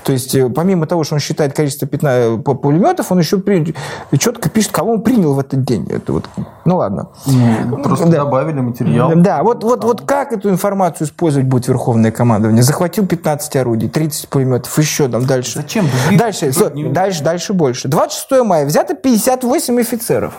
То 0.04 0.14
есть, 0.14 0.36
помимо 0.56 0.88
того, 0.88 1.04
что 1.04 1.16
он 1.16 1.20
считает 1.20 1.54
количество 1.54 1.86
15 1.88 2.44
пулеметов, 2.44 3.12
он 3.12 3.20
еще 3.20 3.38
при, 3.38 3.76
четко 4.18 4.50
пишет, 4.50 4.72
кого 4.72 4.94
он 4.94 5.02
принял 5.02 5.34
в 5.34 5.40
этот 5.40 5.66
день. 5.66 5.88
Это 5.90 6.14
вот, 6.14 6.26
ну, 6.64 6.78
ладно. 6.78 7.10
Ну, 7.26 7.84
просто 7.84 8.08
да. 8.08 8.24
добавили 8.24 8.62
материал. 8.62 9.12
Да, 9.16 9.44
вот, 9.44 9.66
вот, 9.66 9.84
вот 9.84 10.02
как 10.02 10.32
эту 10.32 10.50
информацию 10.50 11.08
использовать 11.08 11.50
будет 11.50 11.68
Верховное 11.68 12.12
командование? 12.12 12.64
Захватил 12.64 13.06
15 13.06 13.41
15 13.42 13.56
орудий, 13.56 13.90
30 13.90 14.30
пулеметов, 14.30 14.78
еще 14.78 15.08
там 15.08 15.26
дальше. 15.26 15.54
Зачем? 15.56 15.88
Дальше, 16.12 16.52
дальше, 16.92 17.24
дальше 17.24 17.54
больше. 17.54 17.88
26 17.88 18.44
мая 18.44 18.66
взято 18.66 18.94
58 18.94 19.80
офицеров. 19.82 20.34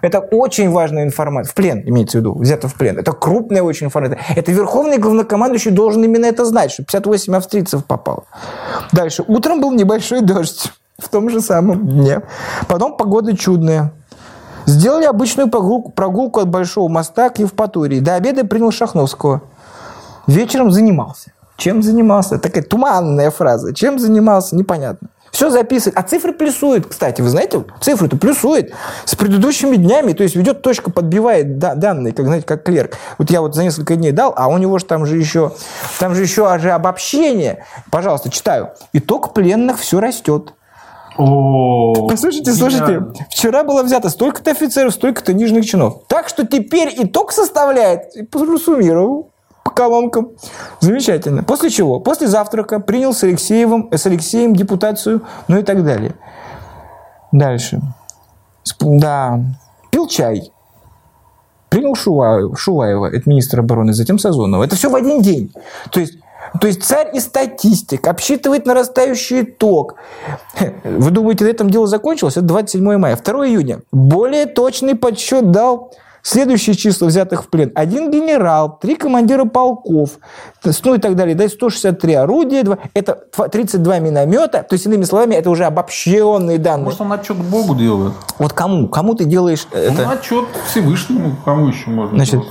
Это 0.00 0.20
очень 0.20 0.70
важная 0.70 1.04
информация. 1.04 1.50
В 1.50 1.54
плен, 1.54 1.82
имеется 1.86 2.18
в 2.18 2.20
виду, 2.20 2.34
взято 2.38 2.68
в 2.68 2.74
плен. 2.74 2.98
Это 2.98 3.12
крупная 3.12 3.62
очень 3.62 3.86
информация. 3.86 4.20
Это 4.36 4.52
верховный 4.52 4.98
главнокомандующий 4.98 5.70
должен 5.70 6.04
именно 6.04 6.26
это 6.26 6.44
знать, 6.44 6.72
что 6.72 6.82
58 6.84 7.36
австрийцев 7.36 7.84
попало. 7.84 8.24
Дальше. 8.92 9.24
Утром 9.26 9.60
был 9.60 9.72
небольшой 9.72 10.20
дождь. 10.20 10.72
В 10.98 11.08
том 11.08 11.28
же 11.28 11.40
самом 11.40 11.86
дне. 11.86 12.22
Потом 12.68 12.96
погода 12.96 13.36
чудная. 13.36 13.92
Сделали 14.66 15.04
обычную 15.04 15.50
прогулку, 15.50 15.90
прогулку 15.90 16.40
от 16.40 16.48
Большого 16.48 16.88
моста 16.88 17.28
к 17.28 17.38
Евпатории. 17.38 18.00
До 18.00 18.14
обеда 18.14 18.46
принял 18.46 18.70
Шахновского. 18.70 19.42
Вечером 20.26 20.70
занимался. 20.70 21.33
Чем 21.56 21.82
занимался? 21.82 22.38
Такая 22.38 22.62
туманная 22.62 23.30
фраза. 23.30 23.74
Чем 23.74 23.98
занимался? 23.98 24.56
Непонятно. 24.56 25.08
Все 25.34 25.50
записывает. 25.50 25.98
А 25.98 26.02
цифры 26.02 26.32
плюсует, 26.32 26.86
кстати. 26.86 27.20
Вы 27.20 27.28
знаете, 27.28 27.64
цифры-то 27.80 28.16
плюсует 28.16 28.72
с 29.04 29.16
предыдущими 29.16 29.74
днями. 29.74 30.12
То 30.12 30.22
есть 30.22 30.36
ведет 30.36 30.62
точка, 30.62 30.92
подбивает 30.92 31.58
данные, 31.58 32.12
как, 32.12 32.26
знаете, 32.26 32.46
как 32.46 32.62
клерк. 32.62 32.96
Вот 33.18 33.30
я 33.30 33.40
вот 33.40 33.56
за 33.56 33.64
несколько 33.64 33.96
дней 33.96 34.12
дал, 34.12 34.32
а 34.36 34.46
у 34.46 34.58
него 34.58 34.78
же 34.78 34.84
там 34.84 35.06
же 35.06 35.16
еще, 35.16 35.50
там 35.98 36.14
же 36.14 36.22
еще 36.22 36.46
аж 36.46 36.64
обобщение. 36.66 37.64
Пожалуйста, 37.90 38.30
читаю. 38.30 38.70
Итог 38.92 39.34
пленных 39.34 39.80
все 39.80 39.98
растет. 39.98 40.54
О, 41.16 42.06
Послушайте, 42.08 42.52
слушайте, 42.52 43.02
вчера 43.30 43.62
было 43.62 43.82
взято 43.82 44.10
столько-то 44.10 44.50
офицеров, 44.50 44.94
столько-то 44.94 45.32
нижних 45.32 45.64
чинов. 45.64 46.02
Так 46.08 46.28
что 46.28 46.46
теперь 46.46 46.92
итог 46.96 47.32
составляет, 47.32 48.12
суммировал, 48.64 49.30
по 49.64 49.70
колонкам. 49.70 50.30
Замечательно. 50.80 51.42
После 51.42 51.70
чего? 51.70 51.98
После 51.98 52.28
завтрака 52.28 52.78
принял 52.78 53.12
с 53.12 53.24
Алексеевым, 53.24 53.88
с 53.90 54.06
Алексеем 54.06 54.54
депутацию, 54.54 55.22
ну 55.48 55.58
и 55.58 55.62
так 55.62 55.82
далее. 55.82 56.14
Дальше. 57.32 57.80
Да. 58.80 59.40
Пил 59.90 60.06
чай. 60.06 60.52
Принял 61.70 61.96
Шуваева, 61.96 62.56
Шуваева, 62.56 63.06
это 63.06 63.28
министр 63.28 63.60
обороны, 63.60 63.94
затем 63.94 64.18
Сазонова. 64.18 64.62
Это 64.62 64.76
все 64.76 64.88
в 64.88 64.94
один 64.94 65.20
день. 65.22 65.52
То 65.90 65.98
есть 65.98 66.18
то 66.60 66.68
есть 66.68 66.84
царь 66.84 67.10
и 67.12 67.18
статистик 67.18 68.06
обсчитывает 68.06 68.64
нарастающий 68.64 69.42
итог. 69.42 69.96
Вы 70.84 71.10
думаете, 71.10 71.44
на 71.44 71.48
этом 71.48 71.68
дело 71.68 71.88
закончилось? 71.88 72.36
Это 72.36 72.46
27 72.46 72.96
мая. 72.96 73.16
2 73.16 73.48
июня. 73.48 73.80
Более 73.90 74.46
точный 74.46 74.94
подсчет 74.94 75.50
дал 75.50 75.92
Следующие 76.26 76.74
числа 76.74 77.08
взятых 77.08 77.44
в 77.44 77.48
плен. 77.48 77.70
Один 77.74 78.10
генерал, 78.10 78.78
три 78.80 78.94
командира 78.94 79.44
полков, 79.44 80.12
ну 80.82 80.94
и 80.94 80.98
так 80.98 81.16
далее. 81.16 81.34
Да, 81.34 81.46
163 81.46 82.14
орудия, 82.14 82.62
2, 82.62 82.78
это 82.94 83.24
32 83.52 83.98
миномета. 83.98 84.62
То 84.62 84.72
есть, 84.72 84.86
иными 84.86 85.04
словами, 85.04 85.34
это 85.34 85.50
уже 85.50 85.66
обобщенные 85.66 86.56
данные. 86.56 86.84
Может, 86.86 87.02
он 87.02 87.12
отчет 87.12 87.36
Богу 87.36 87.74
делает? 87.74 88.14
Вот 88.38 88.54
кому? 88.54 88.88
Кому 88.88 89.14
ты 89.14 89.26
делаешь 89.26 89.68
ну, 89.70 89.78
это? 89.78 90.10
отчет 90.12 90.46
Всевышнему. 90.66 91.36
Кому 91.44 91.68
еще 91.68 91.90
можно 91.90 92.16
Значит, 92.16 92.40
делать? 92.40 92.48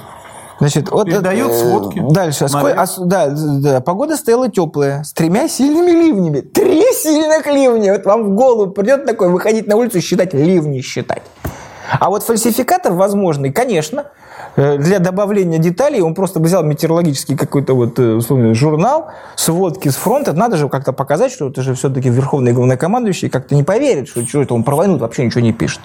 Значит, 0.59 0.91
вот 0.91 1.07
Передает 1.07 1.47
это, 1.47 1.59
сводки. 1.59 2.03
Дальше. 2.11 2.45
А, 2.53 2.85
да, 2.99 3.27
да, 3.29 3.81
погода 3.81 4.17
стояла 4.17 4.51
теплая, 4.51 5.03
с 5.03 5.13
тремя 5.13 5.47
сильными 5.47 5.89
ливнями. 5.89 6.41
Три 6.41 6.83
сильных 6.93 7.47
ливня. 7.47 7.93
Вот 7.93 8.05
вам 8.05 8.23
в 8.25 8.35
голову 8.35 8.71
придет 8.71 9.07
такое, 9.07 9.29
выходить 9.29 9.65
на 9.65 9.77
улицу 9.77 9.97
и 9.97 10.01
считать 10.01 10.35
ливни 10.35 10.81
считать. 10.81 11.23
А 11.99 12.09
вот 12.09 12.23
фальсификатор 12.23 12.93
возможный, 12.93 13.51
конечно, 13.51 14.05
э, 14.55 14.77
для 14.77 14.99
добавления 14.99 15.59
деталей 15.59 16.01
он 16.01 16.13
просто 16.13 16.39
взял 16.39 16.63
метеорологический 16.63 17.37
какой-то 17.37 17.73
вот 17.73 17.99
э, 17.99 18.13
условно, 18.13 18.53
журнал, 18.53 19.07
сводки 19.35 19.89
с 19.89 19.95
фронта. 19.95 20.33
Надо 20.33 20.57
же 20.57 20.69
как-то 20.69 20.93
показать, 20.93 21.31
что 21.31 21.49
это 21.49 21.61
же 21.61 21.73
все-таки 21.75 22.09
верховный 22.09 22.53
главнокомандующий 22.53 23.29
как-то 23.29 23.55
не 23.55 23.63
поверит, 23.63 24.07
что, 24.07 24.25
что 24.25 24.41
это 24.41 24.53
он 24.53 24.63
про 24.63 24.75
войну 24.75 24.97
вообще 24.97 25.25
ничего 25.25 25.41
не 25.41 25.53
пишет. 25.53 25.81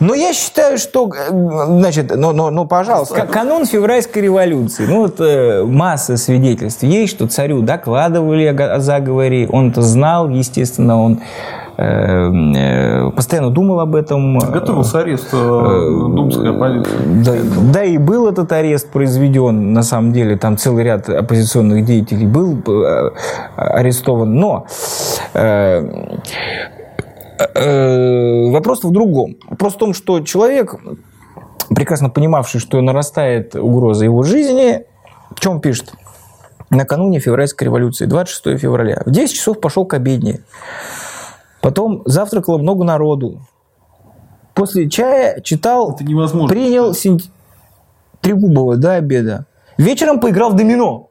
Но 0.00 0.14
я 0.14 0.32
считаю, 0.32 0.78
что, 0.78 1.10
э, 1.14 1.30
значит, 1.30 2.14
ну, 2.14 2.32
ну, 2.32 2.50
ну 2.50 2.66
пожалуйста, 2.66 3.26
канун 3.26 3.66
февральской 3.66 4.22
революции. 4.22 4.86
Ну, 4.86 5.00
вот 5.02 5.20
масса 5.68 6.16
свидетельств 6.16 6.82
есть, 6.82 7.14
что 7.14 7.28
царю 7.28 7.62
докладывали 7.62 8.44
о 8.44 8.80
заговоре, 8.80 9.48
он 9.48 9.70
это 9.70 9.82
знал, 9.82 10.28
естественно, 10.28 11.00
он 11.00 11.20
э, 11.20 11.61
постоянно 11.76 13.50
думал 13.50 13.80
об 13.80 13.94
этом. 13.94 14.38
Готовился 14.38 15.00
арест 15.00 15.28
э, 15.32 15.36
думской 15.36 16.50
оппозиции. 16.50 16.92
Да, 17.24 17.32
да, 17.72 17.84
и 17.84 17.98
был 17.98 18.28
этот 18.28 18.52
арест 18.52 18.90
произведен, 18.90 19.72
на 19.72 19.82
самом 19.82 20.12
деле, 20.12 20.36
там 20.36 20.56
целый 20.56 20.84
ряд 20.84 21.08
оппозиционных 21.08 21.84
деятелей 21.84 22.26
был 22.26 22.58
э, 22.66 23.10
арестован, 23.56 24.34
но 24.34 24.66
вопрос 27.54 28.84
в 28.84 28.92
другом. 28.92 29.36
Вопрос 29.48 29.74
в 29.74 29.78
том, 29.78 29.94
что 29.94 30.20
человек, 30.20 30.76
прекрасно 31.74 32.08
понимавший, 32.08 32.60
что 32.60 32.80
нарастает 32.80 33.56
угроза 33.56 34.04
его 34.04 34.22
жизни, 34.22 34.84
в 35.34 35.40
чем 35.40 35.60
пишет? 35.60 35.92
Накануне 36.70 37.20
февральской 37.20 37.66
революции, 37.66 38.06
26 38.06 38.58
февраля. 38.58 39.02
В 39.04 39.10
10 39.10 39.34
часов 39.34 39.60
пошел 39.60 39.84
к 39.84 39.94
обедне. 39.94 40.40
Потом 41.62 42.02
завтракало 42.04 42.58
много 42.58 42.84
народу. 42.84 43.40
После 44.52 44.90
чая 44.90 45.40
читал, 45.40 45.92
Это 45.92 46.04
невозможно. 46.04 46.48
принял 46.48 46.92
синт... 46.92 47.30
Трегубова 48.20 48.76
до 48.76 48.94
обеда. 48.94 49.46
Вечером 49.78 50.20
поиграл 50.20 50.50
в 50.50 50.56
домино. 50.56 51.10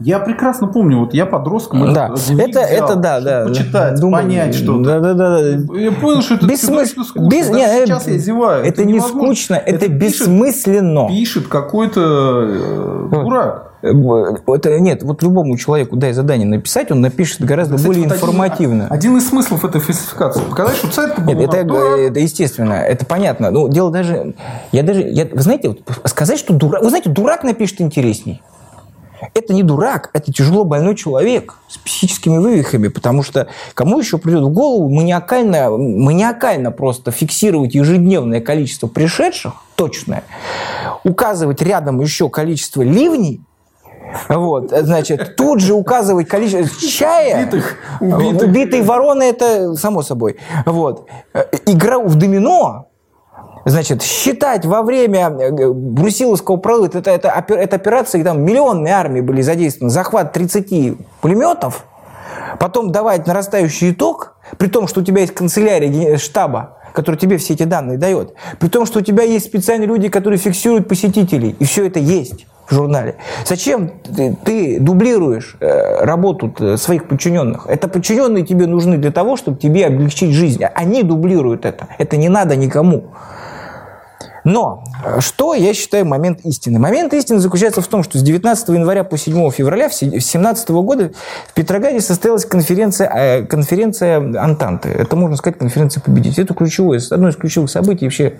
Я 0.00 0.18
прекрасно 0.18 0.66
помню, 0.66 0.98
вот 0.98 1.14
я 1.14 1.26
подростком. 1.26 1.92
Да, 1.92 2.06
это, 2.06 2.14
взял, 2.14 2.38
это 2.38 2.96
да, 2.96 3.20
да. 3.20 3.44
Почитать, 3.46 4.00
Думаю, 4.00 4.24
понять 4.24 4.54
что-то. 4.54 5.00
Да, 5.00 5.00
да, 5.00 5.14
да. 5.14 5.38
Я 5.78 5.92
понял, 5.92 6.20
что 6.20 6.34
это 6.34 6.46
Бессмыс... 6.46 6.90
скучно. 6.90 7.28
Без... 7.28 7.46
Даже 7.46 7.58
Нет, 7.58 7.88
сейчас 7.88 8.08
я 8.08 8.18
зеваю. 8.18 8.64
Это, 8.64 8.82
это 8.82 8.84
не 8.84 9.00
скучно, 9.00 9.54
это, 9.54 9.86
это 9.86 9.88
бессмысленно. 9.88 11.08
Пишет 11.08 11.46
какой-то 11.46 12.00
э, 12.00 13.08
дурак. 13.10 13.74
Это, 13.84 14.80
нет, 14.80 15.02
вот 15.02 15.22
любому 15.22 15.58
человеку 15.58 15.96
дай 15.96 16.14
задание 16.14 16.48
написать, 16.48 16.90
он 16.90 17.02
напишет 17.02 17.42
гораздо 17.42 17.76
Кстати, 17.76 17.86
более 17.86 18.08
вот 18.08 18.14
информативно. 18.14 18.86
Один, 18.86 18.96
один 18.96 19.16
из 19.18 19.28
смыслов 19.28 19.62
этой 19.64 19.80
фальсификации 19.80 20.40
показать, 20.40 20.76
что 20.76 20.88
царь 20.88 21.12
Нет, 21.26 21.54
это, 21.54 21.56
это 21.58 22.18
естественно, 22.18 22.72
это 22.72 23.04
понятно. 23.04 23.50
Ну, 23.50 23.68
дело 23.68 23.90
даже, 23.90 24.34
я 24.72 24.82
даже, 24.82 25.02
я, 25.02 25.26
вы 25.26 25.40
знаете, 25.40 25.68
вот 25.68 25.80
сказать, 26.06 26.38
что 26.38 26.54
дурак, 26.54 26.82
вы 26.82 26.88
знаете, 26.88 27.10
дурак 27.10 27.44
напишет 27.44 27.82
интересней. 27.82 28.40
Это 29.32 29.54
не 29.54 29.62
дурак, 29.62 30.10
это 30.12 30.32
тяжело 30.32 30.64
больной 30.64 30.96
человек 30.96 31.54
с 31.68 31.78
психическими 31.78 32.38
вывихами, 32.38 32.88
потому 32.88 33.22
что 33.22 33.48
кому 33.74 33.98
еще 33.98 34.18
придет 34.18 34.42
в 34.42 34.50
голову 34.50 34.88
маниакально, 34.88 35.70
маниакально 35.70 36.70
просто 36.70 37.10
фиксировать 37.10 37.74
ежедневное 37.74 38.40
количество 38.40 38.86
пришедших, 38.86 39.54
точное, 39.76 40.24
указывать 41.04 41.62
рядом 41.62 42.00
еще 42.00 42.28
количество 42.28 42.82
ливней, 42.82 43.40
вот, 44.28 44.70
значит, 44.70 45.36
тут 45.36 45.60
же 45.60 45.74
указывать 45.74 46.28
количество 46.28 46.88
чая. 46.88 47.42
Убитых. 47.42 47.76
Убитых. 48.00 48.48
Убитые 48.48 48.82
вороны, 48.82 49.24
это 49.24 49.74
само 49.74 50.02
собой. 50.02 50.36
Вот. 50.66 51.08
Игра 51.66 51.98
в 51.98 52.14
домино 52.14 52.88
Значит, 53.64 54.02
считать 54.02 54.66
во 54.66 54.82
время 54.82 55.30
э, 55.30 55.70
Брусиловского 55.70 56.56
прорыва, 56.56 56.86
это, 56.86 57.10
это, 57.10 57.28
это 57.28 57.76
операции, 57.76 58.22
там 58.22 58.42
миллионные 58.42 58.94
армии 58.94 59.20
были 59.20 59.40
задействованы, 59.40 59.90
захват 59.90 60.32
30 60.32 60.98
пулеметов, 61.20 61.86
потом 62.58 62.92
давать 62.92 63.26
нарастающий 63.26 63.92
итог, 63.92 64.36
при 64.58 64.68
том, 64.68 64.86
что 64.86 65.00
у 65.00 65.04
тебя 65.04 65.22
есть 65.22 65.34
канцелярия 65.34 66.18
штаба, 66.18 66.78
который 66.92 67.16
тебе 67.16 67.38
все 67.38 67.54
эти 67.54 67.62
данные 67.62 67.96
дает, 67.96 68.34
при 68.60 68.68
том, 68.68 68.84
что 68.84 68.98
у 68.98 69.02
тебя 69.02 69.24
есть 69.24 69.46
специальные 69.46 69.88
люди, 69.88 70.08
которые 70.08 70.38
фиксируют 70.38 70.86
посетителей, 70.86 71.56
и 71.58 71.64
все 71.64 71.86
это 71.86 71.98
есть 71.98 72.46
в 72.66 72.74
журнале. 72.74 73.16
Зачем 73.46 73.88
ты, 73.88 74.36
ты 74.44 74.80
дублируешь 74.80 75.56
э, 75.60 76.04
работу 76.04 76.54
э, 76.58 76.76
своих 76.76 77.08
подчиненных? 77.08 77.66
Это 77.66 77.88
подчиненные 77.88 78.44
тебе 78.44 78.66
нужны 78.66 78.96
для 78.96 79.10
того, 79.10 79.36
чтобы 79.36 79.58
тебе 79.58 79.86
облегчить 79.86 80.32
жизнь. 80.32 80.64
Они 80.64 81.02
дублируют 81.02 81.66
это. 81.66 81.88
Это 81.98 82.16
не 82.16 82.28
надо 82.28 82.56
никому. 82.56 83.12
Но 84.44 84.84
э, 85.02 85.20
что 85.20 85.54
я 85.54 85.72
считаю 85.72 86.04
момент 86.04 86.40
истины? 86.44 86.78
Момент 86.78 87.14
истины 87.14 87.38
заключается 87.40 87.80
в 87.80 87.86
том, 87.88 88.02
что 88.02 88.18
с 88.18 88.22
19 88.22 88.68
января 88.68 89.02
по 89.02 89.16
7 89.16 89.50
февраля 89.50 89.88
2017 89.88 90.70
года 90.70 91.10
в 91.48 91.54
Петрограде 91.54 92.00
состоялась 92.00 92.44
конференция, 92.44 93.08
э, 93.08 93.42
конференция 93.44 94.18
Антанты. 94.18 94.90
Это, 94.90 95.16
можно 95.16 95.36
сказать, 95.36 95.58
конференция 95.58 96.02
победителей. 96.02 96.44
Это 96.44 96.54
ключевое, 96.54 97.00
одно 97.10 97.28
из 97.28 97.36
ключевых 97.36 97.70
событий 97.70 98.04
вообще 98.04 98.34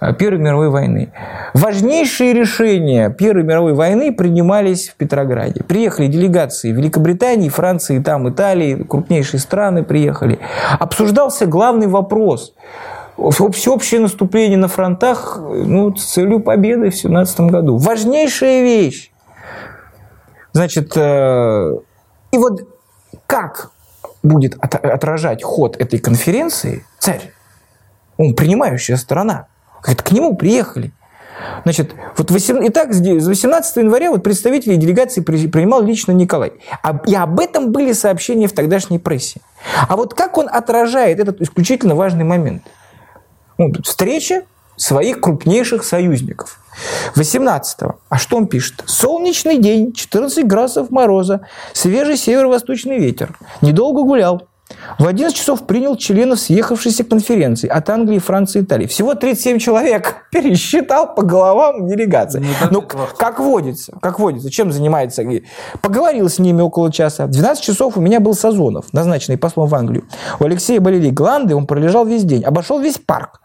э, 0.00 0.12
Первой 0.14 0.38
мировой 0.38 0.70
войны. 0.70 1.12
Важнейшие 1.54 2.32
решения 2.32 3.08
Первой 3.10 3.44
мировой 3.44 3.74
войны 3.74 4.12
принимались 4.12 4.88
в 4.88 4.96
Петрограде. 4.96 5.62
Приехали 5.62 6.08
делегации 6.08 6.72
Великобритании, 6.72 7.48
Франции, 7.48 8.00
там 8.00 8.28
Италии, 8.28 8.74
крупнейшие 8.74 9.38
страны 9.38 9.84
приехали. 9.84 10.40
Обсуждался 10.80 11.46
главный 11.46 11.86
вопрос– 11.86 12.54
всеобщее 13.18 14.00
наступление 14.00 14.58
на 14.58 14.68
фронтах 14.68 15.38
ну, 15.40 15.94
с 15.96 16.04
целью 16.04 16.40
победы 16.40 16.90
в 16.90 16.96
17 16.96 17.40
году. 17.40 17.76
Важнейшая 17.76 18.62
вещь. 18.62 19.10
Значит, 20.52 20.96
э, 20.96 21.78
и 22.30 22.38
вот 22.38 22.68
как 23.26 23.70
будет 24.22 24.56
отражать 24.60 25.42
ход 25.42 25.76
этой 25.76 25.98
конференции 25.98 26.84
царь, 26.98 27.32
он 28.16 28.34
принимающая 28.34 28.96
сторона, 28.96 29.46
это 29.84 30.02
к 30.02 30.12
нему 30.12 30.36
приехали. 30.36 30.92
Значит, 31.62 31.94
вот 32.16 32.30
8, 32.32 32.66
итак, 32.68 32.92
с 32.92 33.00
18 33.00 33.76
января 33.76 34.10
вот 34.10 34.24
представители 34.24 34.74
делегации 34.74 35.20
принимал 35.20 35.82
лично 35.82 36.10
Николай. 36.10 36.52
И 37.06 37.14
об 37.14 37.38
этом 37.38 37.70
были 37.70 37.92
сообщения 37.92 38.48
в 38.48 38.52
тогдашней 38.52 38.98
прессе. 38.98 39.40
А 39.88 39.96
вот 39.96 40.14
как 40.14 40.36
он 40.36 40.48
отражает 40.50 41.20
этот 41.20 41.40
исключительно 41.40 41.94
важный 41.94 42.24
момент– 42.24 42.62
ну, 43.58 43.72
встреча 43.82 44.44
своих 44.76 45.20
крупнейших 45.20 45.84
союзников. 45.84 46.60
18-го. 47.16 47.98
А 48.08 48.18
что 48.18 48.36
он 48.36 48.46
пишет? 48.46 48.84
Солнечный 48.86 49.58
день, 49.58 49.92
14 49.92 50.46
градусов 50.46 50.90
мороза, 50.90 51.40
свежий 51.72 52.16
северо-восточный 52.16 52.98
ветер. 52.98 53.36
Недолго 53.60 54.04
гулял. 54.04 54.48
В 54.98 55.06
11 55.06 55.36
часов 55.36 55.66
принял 55.66 55.96
членов 55.96 56.40
съехавшейся 56.40 57.02
конференции 57.02 57.68
от 57.68 57.88
Англии, 57.88 58.18
Франции 58.18 58.60
и 58.60 58.62
Италии. 58.62 58.86
Всего 58.86 59.14
37 59.14 59.58
человек 59.58 60.26
пересчитал 60.30 61.14
по 61.14 61.22
головам 61.22 61.86
делегации. 61.86 62.44
Ну, 62.70 62.82
как 62.82 63.40
водится, 63.40 63.96
как 64.02 64.18
водится, 64.18 64.50
чем 64.50 64.70
занимается? 64.70 65.24
Поговорил 65.80 66.28
с 66.28 66.38
ними 66.38 66.60
около 66.60 66.92
часа. 66.92 67.26
В 67.26 67.30
12 67.30 67.64
часов 67.64 67.96
у 67.96 68.00
меня 68.00 68.20
был 68.20 68.34
Сазонов, 68.34 68.92
назначенный 68.92 69.38
послом 69.38 69.68
в 69.68 69.74
Англию. 69.74 70.04
У 70.38 70.44
Алексея 70.44 70.80
болели 70.80 71.10
гланды, 71.10 71.54
он 71.54 71.66
пролежал 71.66 72.04
весь 72.04 72.24
день, 72.24 72.44
обошел 72.44 72.78
весь 72.78 72.98
парк. 72.98 73.40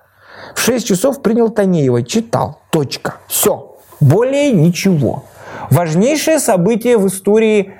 В 0.55 0.59
6 0.59 0.87
часов 0.87 1.21
принял 1.21 1.49
Танеева, 1.49 2.03
читал. 2.03 2.59
Точка. 2.71 3.15
Все. 3.27 3.75
Более 3.99 4.51
ничего. 4.51 5.25
Важнейшее 5.69 6.39
событие 6.39 6.97
в 6.97 7.07
истории, 7.07 7.73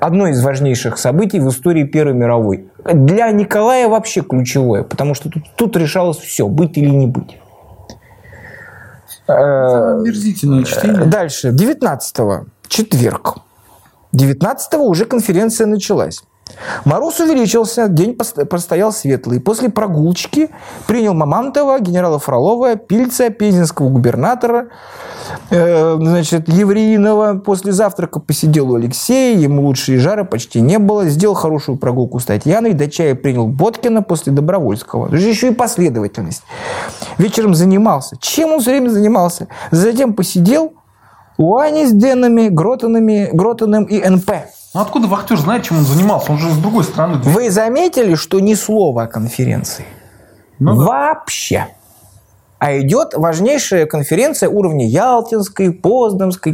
одно 0.00 0.28
из 0.28 0.42
важнейших 0.42 0.98
событий 0.98 1.40
в 1.40 1.48
истории 1.48 1.84
Первой 1.84 2.14
мировой. 2.14 2.68
Для 2.84 3.30
Николая 3.30 3.88
вообще 3.88 4.22
ключевое, 4.22 4.82
потому 4.82 5.14
что 5.14 5.28
тут, 5.28 5.42
тут 5.56 5.76
решалось 5.76 6.18
все, 6.18 6.46
быть 6.46 6.78
или 6.78 6.90
не 6.90 7.06
быть. 7.06 7.38
Омерзительное 9.26 10.64
чтение. 10.64 11.06
Дальше. 11.06 11.48
19-го. 11.48 12.46
Четверг. 12.68 13.38
19-го 14.12 14.84
уже 14.84 15.04
конференция 15.04 15.66
началась. 15.66 16.22
Мороз 16.84 17.18
увеличился, 17.20 17.88
день 17.88 18.16
простоял 18.16 18.92
светлый. 18.92 19.40
После 19.40 19.68
прогулочки 19.68 20.50
принял 20.86 21.14
Мамантова, 21.14 21.80
генерала 21.80 22.18
Фролова, 22.18 22.76
Пильца, 22.76 23.30
пензенского 23.30 23.88
губернатора, 23.88 24.68
э, 25.50 25.96
значит, 25.96 26.48
Евреинова. 26.48 27.38
После 27.38 27.72
завтрака 27.72 28.20
посидел 28.20 28.70
у 28.70 28.76
Алексея, 28.76 29.36
ему 29.36 29.62
лучше 29.62 29.94
и 29.94 29.98
жара 29.98 30.24
почти 30.24 30.60
не 30.60 30.78
было. 30.78 31.06
Сделал 31.08 31.34
хорошую 31.34 31.78
прогулку 31.78 32.20
с 32.20 32.24
Татьяной, 32.24 32.72
до 32.72 32.88
чая 32.88 33.14
принял 33.14 33.48
Боткина 33.48 34.02
после 34.02 34.32
Добровольского. 34.32 35.08
Даже 35.08 35.28
еще 35.28 35.48
и 35.48 35.54
последовательность. 35.54 36.44
Вечером 37.18 37.54
занимался. 37.54 38.16
Чем 38.20 38.52
он 38.52 38.60
все 38.60 38.70
время 38.70 38.90
занимался? 38.90 39.48
Затем 39.72 40.14
посидел 40.14 40.74
у 41.38 41.56
Ани 41.56 41.86
с 41.86 41.92
Денами, 41.92 42.48
Гротаном 42.48 43.84
и 43.84 44.08
НП. 44.08 44.30
Ну 44.76 44.82
откуда 44.82 45.08
вахтер 45.08 45.38
знает, 45.38 45.62
чем 45.64 45.78
он 45.78 45.84
занимался? 45.86 46.32
Он 46.32 46.38
же 46.38 46.50
с 46.50 46.58
другой 46.58 46.84
стороны. 46.84 47.14
Вы 47.22 47.50
заметили, 47.50 48.14
что 48.14 48.40
ни 48.40 48.52
слова 48.52 49.04
о 49.04 49.06
конференции? 49.06 49.86
Ну, 50.58 50.76
Вообще 50.76 51.68
а 52.58 52.78
идет 52.78 53.14
важнейшая 53.14 53.86
конференция 53.86 54.48
уровня 54.48 54.86
Ялтинской, 54.86 55.72
Поздамской, 55.72 56.52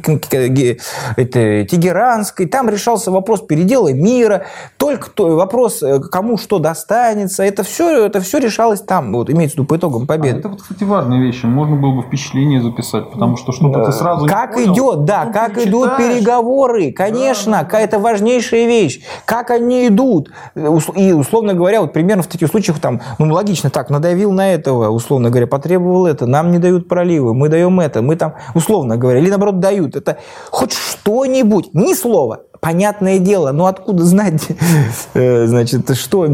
это, 1.17 1.65
Тегеранской. 1.65 2.47
Там 2.47 2.69
решался 2.69 3.11
вопрос 3.11 3.43
передела 3.43 3.93
мира, 3.93 4.47
только 4.77 5.11
то, 5.11 5.37
вопрос, 5.37 5.83
э, 5.83 6.01
кому 6.01 6.37
что 6.39 6.59
достанется. 6.59 7.43
Это 7.43 7.63
все, 7.63 8.07
это 8.07 8.21
все 8.21 8.39
решалось 8.39 8.81
там, 8.81 9.13
вот, 9.13 9.31
имеется 9.31 9.55
в 9.55 9.59
виду 9.59 9.67
по 9.67 9.77
итогам 9.77 10.07
победы. 10.07 10.37
А 10.37 10.39
это, 10.41 10.49
вот, 10.49 10.63
кстати, 10.63 10.85
важная 10.85 11.21
вещь. 11.21 11.43
Можно 11.45 11.77
было 11.77 11.97
бы 11.97 12.03
впечатление 12.03 12.61
записать, 12.61 13.11
потому 13.11 13.37
что 13.37 13.53
чтобы 13.53 13.75
да. 13.75 13.85
ты 13.87 13.93
сразу 13.93 14.27
Как 14.27 14.55
понял, 14.55 14.73
идет, 14.73 15.05
да, 15.05 15.27
как 15.27 15.59
идут 15.59 15.97
переговоры, 15.97 16.93
конечно, 16.93 17.63
да, 17.63 17.69
да, 17.71 17.81
это 17.81 17.99
важнейшая 17.99 18.67
вещь. 18.67 19.01
Как 19.25 19.51
они 19.51 19.89
идут. 19.89 20.31
И, 20.55 21.13
условно 21.13 21.55
говоря, 21.55 21.81
вот 21.81 21.93
примерно 21.93 22.23
в 22.23 22.27
таких 22.27 22.49
случаях, 22.49 22.81
там, 22.81 23.01
ну, 23.19 23.33
логично, 23.33 23.71
так, 23.71 23.91
надавил 23.91 24.33
на 24.33 24.53
этого, 24.53 24.89
условно 24.91 25.31
говоря, 25.31 25.47
потребовал 25.47 26.02
потребовал 26.03 26.07
это, 26.07 26.27
нам 26.27 26.51
не 26.51 26.59
дают 26.59 26.89
проливы, 26.89 27.35
мы 27.35 27.49
даем 27.49 27.81
это, 27.81 28.03
мы 28.03 28.17
там, 28.17 28.35
условно 28.55 28.97
говоря, 28.97 29.21
или 29.21 29.31
наоборот 29.31 29.61
дают. 29.61 29.97
Это 29.97 30.19
хоть 30.51 30.73
что-нибудь, 30.73 31.75
ни 31.75 31.95
слова. 31.95 32.41
Понятное 32.61 33.19
дело, 33.19 33.53
но 33.53 33.67
откуда 33.67 34.05
знать, 34.05 34.49
э, 35.15 35.47
значит, 35.47 35.97
что, 35.97 36.27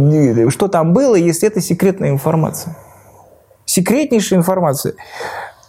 что 0.51 0.69
там 0.69 0.93
было, 0.93 1.15
если 1.15 1.49
это 1.49 1.61
секретная 1.61 2.11
информация? 2.11 2.77
Секретнейшая 3.65 4.39
информация. 4.39 4.95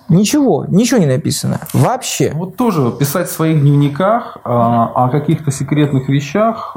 Ничего, 0.09 0.65
ничего 0.67 0.99
не 0.99 1.05
написано. 1.05 1.59
Вообще. 1.73 2.31
Вот 2.33 2.55
тоже 2.55 2.91
писать 2.91 3.29
в 3.29 3.31
своих 3.31 3.61
дневниках 3.61 4.37
а, 4.43 4.91
о 4.95 5.09
каких-то 5.09 5.51
секретных 5.51 6.09
вещах, 6.09 6.75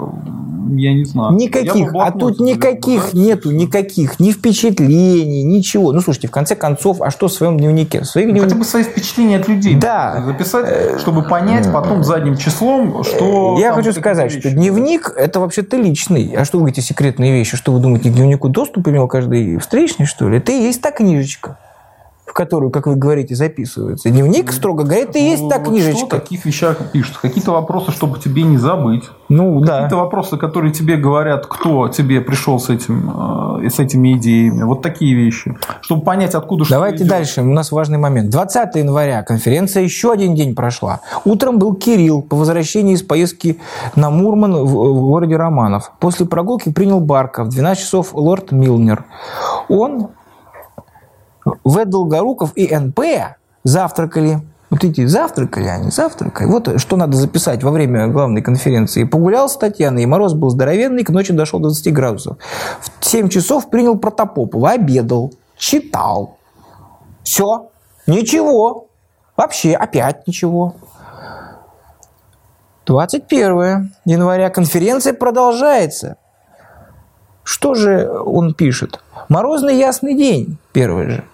я 0.70 0.92
не 0.92 1.04
знаю. 1.04 1.34
Никаких. 1.36 1.94
А 1.94 2.10
тут 2.10 2.40
никаких 2.40 3.10
да? 3.12 3.18
нету, 3.18 3.50
никаких. 3.50 4.20
Ни 4.20 4.32
впечатлений, 4.32 5.42
ничего. 5.42 5.92
Ну, 5.92 6.00
слушайте, 6.00 6.28
в 6.28 6.30
конце 6.30 6.54
концов, 6.56 7.00
а 7.00 7.10
что 7.10 7.28
в 7.28 7.32
своем 7.32 7.58
дневнике? 7.58 8.02
В 8.02 8.04
своих 8.04 8.26
ну, 8.26 8.32
дневник... 8.32 8.50
Хотя 8.50 8.58
бы 8.58 8.64
свои 8.64 8.82
впечатления 8.82 9.38
от 9.38 9.48
людей. 9.48 9.76
Да. 9.76 10.22
Записать, 10.26 11.00
чтобы 11.00 11.22
понять 11.22 11.72
потом 11.72 12.04
задним 12.04 12.36
числом, 12.36 13.02
что... 13.02 13.56
Я 13.58 13.72
хочу 13.72 13.92
сказать, 13.92 14.30
вещи. 14.30 14.40
что 14.40 14.50
дневник– 14.50 15.12
это 15.16 15.40
вообще-то 15.40 15.76
личный. 15.76 16.34
А 16.36 16.44
что 16.44 16.58
вы 16.58 16.64
говорите 16.64 16.82
секретные 16.82 17.32
вещи? 17.32 17.56
Что 17.56 17.72
вы 17.72 17.80
думаете, 17.80 18.10
к 18.10 18.12
дневнику 18.12 18.48
доступ 18.48 18.88
имел 18.88 19.08
каждый 19.08 19.56
встречный, 19.58 20.06
что 20.06 20.28
ли? 20.28 20.38
Это 20.38 20.52
и 20.52 20.56
есть 20.56 20.82
та 20.82 20.90
книжечка 20.90 21.56
в 22.32 22.34
которую, 22.34 22.70
как 22.70 22.86
вы 22.86 22.96
говорите, 22.96 23.34
записывается 23.34 24.08
дневник, 24.08 24.52
строго 24.52 24.84
говоря, 24.84 25.02
это 25.02 25.18
и 25.18 25.22
есть 25.22 25.50
та 25.50 25.58
книжечка. 25.58 25.98
Что 25.98 26.06
в 26.06 26.20
таких 26.20 26.46
вещах 26.46 26.78
пишут? 26.90 27.18
Какие-то 27.18 27.52
вопросы, 27.52 27.92
чтобы 27.92 28.18
тебе 28.18 28.42
не 28.42 28.56
забыть. 28.56 29.04
Ну, 29.28 29.60
да. 29.60 29.82
Какие-то 29.82 29.96
вопросы, 29.96 30.38
которые 30.38 30.72
тебе 30.72 30.96
говорят, 30.96 31.44
кто 31.46 31.88
тебе 31.88 32.22
пришел 32.22 32.58
с, 32.58 32.70
этим, 32.70 33.60
э, 33.60 33.68
с 33.68 33.78
этими 33.78 34.14
идеями. 34.14 34.62
Вот 34.62 34.80
такие 34.80 35.14
вещи. 35.14 35.58
Чтобы 35.82 36.04
понять, 36.04 36.34
откуда 36.34 36.64
что 36.64 36.72
Давайте 36.72 37.00
идет. 37.00 37.08
дальше. 37.08 37.42
У 37.42 37.52
нас 37.52 37.70
важный 37.70 37.98
момент. 37.98 38.30
20 38.30 38.76
января 38.76 39.22
конференция 39.24 39.82
еще 39.82 40.10
один 40.10 40.34
день 40.34 40.54
прошла. 40.54 41.00
Утром 41.26 41.58
был 41.58 41.74
Кирилл 41.74 42.22
по 42.22 42.36
возвращении 42.36 42.94
из 42.94 43.02
поездки 43.02 43.58
на 43.94 44.08
Мурман 44.08 44.54
в, 44.54 44.68
в 44.68 45.00
городе 45.02 45.36
Романов. 45.36 45.92
После 46.00 46.24
прогулки 46.24 46.72
принял 46.72 47.00
Барка. 47.00 47.44
В 47.44 47.50
12 47.50 47.84
часов 47.84 48.14
лорд 48.14 48.52
Милнер. 48.52 49.04
Он 49.68 50.08
в. 51.44 51.84
Долгоруков 51.84 52.52
и 52.56 52.74
НП 52.74 53.00
завтракали. 53.64 54.40
Вот 54.70 54.84
эти 54.84 55.04
завтракали 55.04 55.66
они, 55.66 55.90
завтракали. 55.90 56.46
Вот 56.46 56.80
что 56.80 56.96
надо 56.96 57.16
записать 57.16 57.62
во 57.62 57.70
время 57.70 58.08
главной 58.08 58.40
конференции. 58.40 59.04
Погулял 59.04 59.48
с 59.48 59.56
Татьяной, 59.56 60.04
и 60.04 60.06
мороз 60.06 60.32
был 60.32 60.48
здоровенный, 60.48 61.04
к 61.04 61.10
ночи 61.10 61.32
дошел 61.32 61.60
до 61.60 61.68
20 61.68 61.92
градусов. 61.92 62.38
В 63.00 63.04
7 63.04 63.28
часов 63.28 63.68
принял 63.68 63.98
Протопопова, 63.98 64.70
обедал, 64.70 65.34
читал. 65.56 66.38
Все. 67.22 67.70
Ничего. 68.06 68.88
Вообще, 69.36 69.74
опять 69.74 70.26
ничего. 70.26 70.74
21 72.86 73.92
января. 74.04 74.50
Конференция 74.50 75.12
продолжается. 75.12 76.16
Что 77.44 77.74
же 77.74 78.10
он 78.10 78.54
пишет? 78.54 79.00
Морозный 79.28 79.76
ясный 79.76 80.14
день, 80.14 80.58
первый 80.72 81.10
же. 81.10 81.24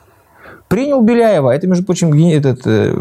Принял 0.68 1.00
Беляева, 1.00 1.50
это, 1.50 1.66
между 1.66 1.84
прочим, 1.84 2.12
этот, 2.12 2.66
э, 2.66 2.92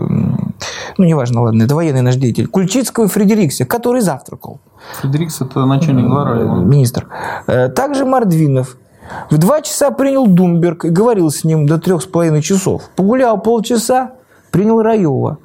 ну, 0.97 1.03
неважно, 1.06 1.41
ладно, 1.41 1.63
это 1.63 1.75
военный 1.75 2.01
наш 2.01 2.15
деятель, 2.15 2.47
Кульчицкого 2.47 3.06
и 3.06 3.08
Фредерикса, 3.08 3.65
который 3.65 4.01
завтракал. 4.01 4.60
Фредерикс– 5.01 5.41
это 5.41 5.65
начальник 5.65 6.06
двора. 6.06 6.36
Министр. 6.36 7.08
Э, 7.47 7.67
Также 7.67 8.06
Мордвинов. 8.06 8.77
В 9.30 9.38
два 9.38 9.62
часа 9.62 9.91
принял 9.91 10.27
Думберг 10.27 10.86
и 10.86 10.89
говорил 10.89 11.30
с 11.30 11.43
ним 11.43 11.65
до 11.65 11.77
трех 11.77 12.01
с 12.01 12.06
половиной 12.06 12.41
часов. 12.41 12.89
Погулял 12.95 13.39
полчаса, 13.39 14.12
принял 14.51 14.82
Раева. 14.82 15.38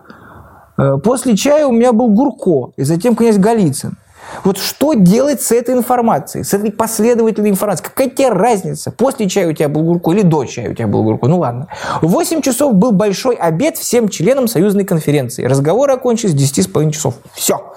Э, 0.79 0.99
После 1.03 1.37
чая 1.37 1.67
у 1.67 1.73
меня 1.73 1.93
был 1.93 2.09
Гурко, 2.09 2.73
и 2.77 2.85
затем 2.85 3.17
князь 3.17 3.39
Голицын. 3.39 3.97
Вот 4.45 4.59
что 4.59 4.95
делать 4.95 5.43
с 5.43 5.53
этой 5.53 5.75
информацией, 5.75 6.45
с 6.45 6.55
этой 6.55 6.73
последовательной 6.73 7.51
информацией? 7.51 7.89
Какая 7.89 8.11
тебе 8.11 8.29
разница? 8.31 8.91
После 8.91 9.29
чая 9.29 9.49
у 9.49 9.53
тебя 9.53 9.69
был 9.69 9.83
Гурко 9.83 10.13
или 10.13 10.23
до 10.23 10.45
чая 10.45 10.71
у 10.71 10.75
тебя 10.75 10.87
был 10.87 11.05
Гурко? 11.05 11.29
Ну 11.29 11.39
ладно. 11.39 11.69
В 12.01 12.09
8 12.09 12.43
часов 12.43 12.75
был 12.75 12.93
большой 12.93 13.37
обед 13.37 13.77
всем 13.77 14.09
членам 14.09 14.49
союзной 14.49 14.85
конференции. 14.85 15.45
Разговоры 15.45 15.93
окончились 15.93 16.33
в 16.33 16.37
10 16.37 16.65
с 16.65 16.67
половиной 16.69 16.93
часов. 16.93 17.15
Все. 17.35 17.73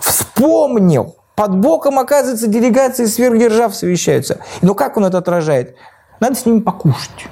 Вспомнил. 0.00 1.16
Под 1.34 1.56
боком, 1.56 1.98
оказывается, 1.98 2.46
делегации 2.46 3.06
сверхдержав 3.06 3.74
совещаются. 3.74 4.38
Но 4.62 4.74
как 4.74 4.96
он 4.96 5.04
это 5.04 5.18
отражает? 5.18 5.74
Надо 6.20 6.36
с 6.36 6.46
ними 6.46 6.60
покушать. 6.60 7.26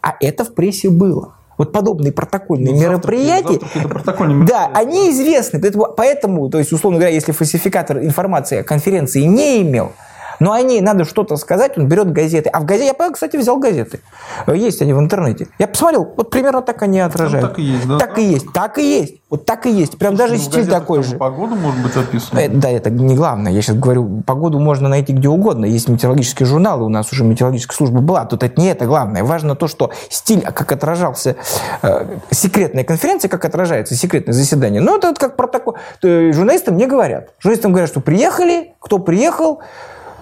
А 0.00 0.14
это 0.20 0.44
в 0.44 0.54
прессе 0.54 0.90
было. 0.90 1.36
Вот 1.56 1.72
подобные 1.72 2.12
протокольные 2.12 2.74
Ну, 2.74 2.80
мероприятия, 2.80 3.48
завтраки 3.60 3.78
это 3.78 3.88
протокольные 3.88 4.46
да, 4.46 4.62
мероприятия. 4.68 4.88
они 4.88 5.10
известны. 5.10 5.60
Поэтому, 5.60 5.86
поэтому, 5.96 6.48
то 6.50 6.58
есть, 6.58 6.72
условно 6.72 6.98
говоря, 6.98 7.14
если 7.14 7.32
фальсификатор 7.32 7.98
информации 7.98 8.58
о 8.58 8.64
конференции 8.64 9.22
не 9.22 9.62
имел, 9.62 9.92
но 10.40 10.52
о 10.52 10.60
ней 10.62 10.80
надо 10.80 11.04
что-то 11.04 11.36
сказать, 11.36 11.78
он 11.78 11.88
берет 11.88 12.12
газеты. 12.12 12.48
А 12.50 12.60
в 12.60 12.64
газете, 12.64 12.94
я, 12.98 13.10
кстати, 13.10 13.36
взял 13.36 13.58
газеты. 13.58 14.00
Есть 14.46 14.82
они 14.82 14.92
в 14.92 14.98
интернете. 14.98 15.48
Я 15.58 15.68
посмотрел, 15.68 16.12
вот 16.16 16.30
примерно 16.30 16.62
так 16.62 16.82
они 16.82 17.00
отражают. 17.00 17.48
так 17.50 17.58
и 17.58 17.62
есть, 17.62 17.86
да? 17.88 17.98
Так 17.98 18.18
и 18.18 18.22
есть, 18.24 18.52
так 18.52 18.78
и 18.78 19.00
есть. 19.00 19.14
Вот 19.30 19.46
так 19.46 19.66
и 19.66 19.70
есть. 19.70 19.98
Прям 19.98 20.14
даже 20.14 20.34
Ну, 20.34 20.38
стиль 20.38 20.68
такой 20.68 21.00
там 21.00 21.10
же. 21.10 21.16
Погода 21.16 21.54
может 21.56 21.82
быть 21.82 21.96
описана. 21.96 22.38
Э, 22.38 22.48
Да, 22.48 22.70
это 22.70 22.90
не 22.90 23.16
главное. 23.16 23.50
Я 23.52 23.62
сейчас 23.62 23.76
говорю, 23.76 24.22
погоду 24.24 24.60
можно 24.60 24.88
найти 24.88 25.12
где 25.12 25.28
угодно. 25.28 25.64
Есть 25.64 25.88
метеорологические 25.88 26.46
журналы, 26.46 26.84
у 26.84 26.88
нас 26.88 27.10
уже 27.12 27.24
метеорологическая 27.24 27.76
служба 27.76 28.00
была. 28.00 28.24
Тут 28.26 28.42
это 28.44 28.60
не 28.60 28.68
это 28.68 28.86
главное. 28.86 29.24
Важно 29.24 29.56
то, 29.56 29.66
что 29.66 29.90
стиль, 30.08 30.42
а 30.44 30.52
как 30.52 30.70
отражался 30.70 31.36
э, 31.82 32.18
секретная 32.30 32.84
конференция, 32.84 33.28
как 33.28 33.44
отражается 33.44 33.96
секретное 33.96 34.34
заседание. 34.34 34.80
Ну, 34.80 34.96
это 34.96 35.08
вот 35.08 35.18
как 35.18 35.36
протокол. 35.36 35.76
То, 36.00 36.32
Журналистам 36.32 36.76
не 36.76 36.86
говорят. 36.86 37.30
Журналистам 37.40 37.72
говорят, 37.72 37.90
что 37.90 38.00
приехали, 38.00 38.74
кто 38.78 38.98
приехал, 38.98 39.60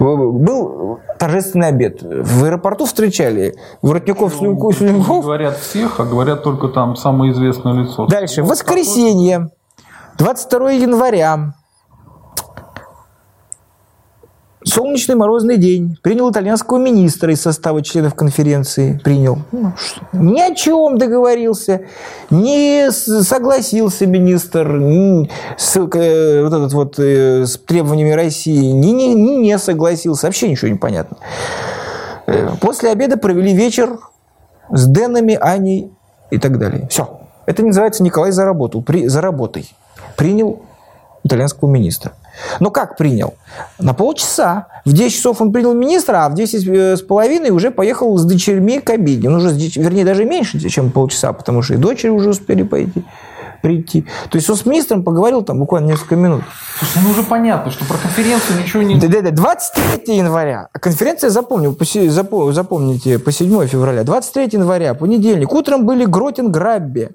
был 0.02 1.00
торжественный 1.18 1.68
обед. 1.68 2.02
В 2.02 2.44
аэропорту 2.44 2.84
встречали 2.86 3.54
Воротников, 3.82 4.34
Слюнков. 4.34 4.76
говорят 5.22 5.58
всех, 5.58 6.00
а 6.00 6.04
говорят 6.04 6.42
только 6.42 6.68
там 6.68 6.96
самое 6.96 7.32
известное 7.32 7.72
лицо. 7.74 8.06
Дальше. 8.06 8.42
Воскресенье. 8.42 9.50
22 10.18 10.70
января. 10.72 11.54
Солнечный 14.72 15.16
морозный 15.16 15.58
день. 15.58 15.98
Принял 16.00 16.30
итальянского 16.30 16.78
министра 16.78 17.30
из 17.30 17.42
состава 17.42 17.82
членов 17.82 18.14
конференции. 18.14 18.98
Принял. 19.04 19.40
Ну? 19.52 19.74
Ни 20.14 20.40
о 20.40 20.54
чем 20.54 20.96
договорился. 20.96 21.82
Не 22.30 22.90
согласился 22.90 24.06
министр 24.06 24.78
ни 24.78 25.28
с, 25.58 25.76
э, 25.76 26.42
вот 26.42 26.54
этот 26.54 26.72
вот, 26.72 26.98
э, 26.98 27.44
с 27.44 27.58
требованиями 27.58 28.12
России. 28.12 28.70
Ни, 28.70 28.92
ни 28.92 29.34
не 29.42 29.58
согласился. 29.58 30.28
Вообще 30.28 30.48
ничего 30.48 30.70
не 30.70 30.78
понятно. 30.78 31.18
Э, 32.26 32.52
После 32.58 32.88
обеда 32.92 33.18
провели 33.18 33.52
вечер 33.52 33.98
с 34.70 34.86
Дэнами, 34.86 35.34
Аней 35.38 35.92
и 36.30 36.38
так 36.38 36.58
далее. 36.58 36.88
Все. 36.88 37.20
Это 37.44 37.62
называется 37.62 38.02
Николай 38.02 38.32
заработал. 38.32 38.80
При, 38.80 39.06
за 39.06 39.20
работой. 39.20 39.70
Принял 40.16 40.62
итальянского 41.24 41.68
министра. 41.68 42.12
Но 42.60 42.70
как 42.70 42.96
принял? 42.96 43.34
На 43.78 43.94
полчаса. 43.94 44.66
В 44.84 44.92
10 44.92 45.14
часов 45.14 45.40
он 45.40 45.52
принял 45.52 45.74
министра, 45.74 46.24
а 46.24 46.28
в 46.28 46.34
10 46.34 46.98
с 46.98 47.02
половиной 47.02 47.50
уже 47.50 47.70
поехал 47.70 48.16
с 48.18 48.24
дочерьми 48.24 48.80
к 48.80 48.90
обеде. 48.90 49.28
Ну, 49.28 49.38
уже, 49.38 49.50
вернее, 49.50 50.04
даже 50.04 50.24
меньше, 50.24 50.58
чем 50.68 50.90
полчаса, 50.90 51.32
потому 51.32 51.62
что 51.62 51.74
и 51.74 51.76
дочери 51.76 52.10
уже 52.10 52.30
успели 52.30 52.62
пойти, 52.62 53.04
прийти. 53.62 54.02
То 54.30 54.36
есть 54.36 54.48
он 54.50 54.56
с 54.56 54.66
министром 54.66 55.04
поговорил 55.04 55.42
там 55.42 55.58
буквально 55.58 55.88
несколько 55.88 56.16
минут. 56.16 56.42
Слушай, 56.78 57.04
ну 57.04 57.10
уже 57.10 57.22
понятно, 57.22 57.70
что 57.70 57.84
про 57.84 57.96
конференцию 57.98 58.60
ничего 58.60 58.82
не... 58.82 58.96
Да-да-да, 58.98 59.30
23 59.30 60.16
января. 60.16 60.68
А 60.72 60.78
Конференция, 60.78 61.30
запомнил, 61.30 61.74
по 61.74 61.84
се- 61.84 62.06
запо- 62.08 62.52
запомните, 62.52 63.18
по 63.18 63.30
7 63.30 63.66
февраля. 63.66 64.04
23 64.04 64.48
января, 64.52 64.94
понедельник. 64.94 65.52
Утром 65.52 65.86
были 65.86 66.04
Гротин 66.06 66.50
Грабби 66.50 67.10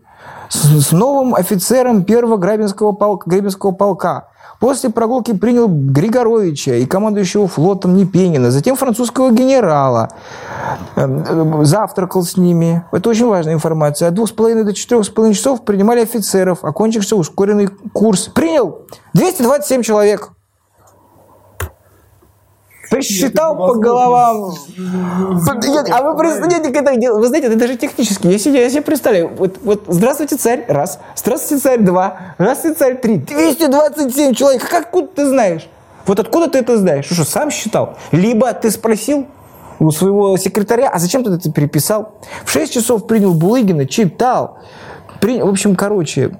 с, 0.49 0.87
с 0.87 0.91
новым 0.91 1.35
офицером 1.35 2.03
первого 2.03 2.37
Грабинского 2.37 2.91
полка, 2.93 3.29
Гребенского 3.29 3.71
полка. 3.71 4.29
После 4.59 4.89
прогулки 4.89 5.33
принял 5.33 5.67
Григоровича 5.67 6.75
и 6.75 6.85
командующего 6.85 7.47
флотом 7.47 7.95
Непенина, 7.95 8.49
затем 8.49 8.75
французского 8.75 9.31
генерала. 9.31 10.09
Эм, 10.95 11.61
э, 11.61 11.65
Завтракал 11.65 12.23
с 12.23 12.37
ними. 12.37 12.83
Это 12.91 13.09
очень 13.09 13.27
важная 13.27 13.53
информация. 13.53 14.07
От 14.07 14.15
двух 14.15 14.29
с 14.29 14.31
половиной 14.31 14.63
до 14.63 14.73
четырех 14.73 15.05
с 15.05 15.09
половиной 15.09 15.35
часов 15.35 15.63
принимали 15.63 16.01
офицеров. 16.01 16.63
Окончился 16.63 17.15
ускоренный 17.15 17.67
курс. 17.93 18.29
Принял 18.33 18.87
227 19.13 19.83
человек. 19.83 20.31
Посчитал 22.89 23.55
по 23.57 23.73
головам. 23.75 24.53
Нет, 24.77 25.87
А 25.91 26.01
вы 26.03 26.17
представляете, 26.17 26.71
как 26.71 26.83
это 26.83 26.95
делать? 26.95 27.19
Вы 27.19 27.27
знаете, 27.27 27.47
это 27.47 27.57
даже 27.57 27.75
технически. 27.75 28.27
Я 28.27 28.39
себе, 28.39 28.61
я 28.61 28.69
себе 28.69 28.81
представляю. 28.81 29.31
Вот, 29.35 29.57
вот 29.63 29.83
здравствуйте, 29.87 30.37
царь, 30.37 30.65
раз. 30.67 30.99
Здравствуйте, 31.15 31.63
царь, 31.63 31.79
два. 31.79 32.35
Здравствуйте, 32.37 32.77
царь, 32.77 32.97
три. 32.97 33.17
227 33.17 34.33
человек. 34.33 34.67
Как 34.67 34.85
откуда 34.85 35.07
ты 35.07 35.25
знаешь? 35.25 35.69
Вот 36.05 36.19
откуда 36.19 36.47
ты 36.49 36.59
это 36.59 36.77
знаешь? 36.77 37.05
Что, 37.05 37.25
сам 37.25 37.51
считал? 37.51 37.97
Либо 38.11 38.51
ты 38.53 38.71
спросил 38.71 39.27
у 39.79 39.91
своего 39.91 40.37
секретаря, 40.37 40.89
а 40.89 40.99
зачем 40.99 41.23
ты 41.23 41.31
это 41.31 41.51
переписал? 41.51 42.13
В 42.45 42.51
6 42.51 42.73
часов 42.73 43.07
принял 43.07 43.33
Булыгина, 43.33 43.85
читал. 43.85 44.59
При- 45.19 45.41
в 45.41 45.47
общем, 45.47 45.75
короче, 45.75 46.31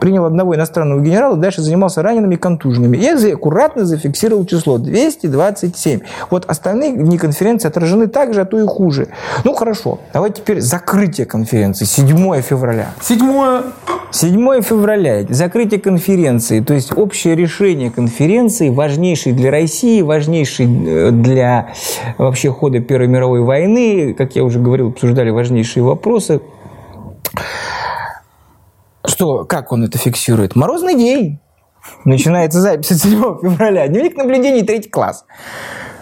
принял 0.00 0.24
одного 0.24 0.54
иностранного 0.54 1.00
генерала, 1.00 1.36
дальше 1.36 1.62
занимался 1.62 2.02
ранеными 2.02 2.34
и 2.34 2.38
контуженными. 2.38 2.96
Я 2.96 3.14
аккуратно 3.34 3.84
зафиксировал 3.84 4.44
число 4.44 4.78
227. 4.78 6.00
Вот 6.30 6.44
остальные 6.46 6.92
дни 6.96 7.18
конференции 7.18 7.68
отражены 7.68 8.06
так 8.06 8.34
же, 8.34 8.42
а 8.42 8.44
то 8.44 8.58
и 8.58 8.66
хуже. 8.66 9.08
Ну, 9.44 9.54
хорошо. 9.54 10.00
Давайте 10.12 10.42
теперь 10.42 10.60
закрытие 10.60 11.26
конференции. 11.26 11.84
7 11.84 12.40
февраля. 12.42 12.88
Седьмое. 13.00 13.62
7 14.10 14.62
февраля. 14.62 15.24
Закрытие 15.28 15.80
конференции. 15.80 16.60
То 16.60 16.74
есть 16.74 16.96
общее 16.96 17.34
решение 17.34 17.90
конференции, 17.90 18.68
важнейшей 18.68 19.32
для 19.32 19.50
России, 19.50 20.02
важнейшей 20.02 20.66
э, 20.66 21.10
для 21.10 21.68
вообще 22.18 22.50
хода 22.50 22.80
Первой 22.80 23.08
мировой 23.08 23.40
войны. 23.40 24.14
Как 24.16 24.36
я 24.36 24.44
уже 24.44 24.58
говорил, 24.60 24.88
обсуждали 24.88 25.30
важнейшие 25.30 25.82
вопросы. 25.82 26.40
Что, 29.06 29.44
как 29.44 29.70
он 29.72 29.84
это 29.84 29.98
фиксирует? 29.98 30.56
Морозный 30.56 30.94
день. 30.94 31.38
Начинается 32.06 32.60
запись 32.60 32.92
от 32.92 32.98
7 32.98 33.10
февраля. 33.42 33.86
Дневник 33.86 34.16
наблюдений, 34.16 34.62
третий 34.62 34.88
класс. 34.88 35.26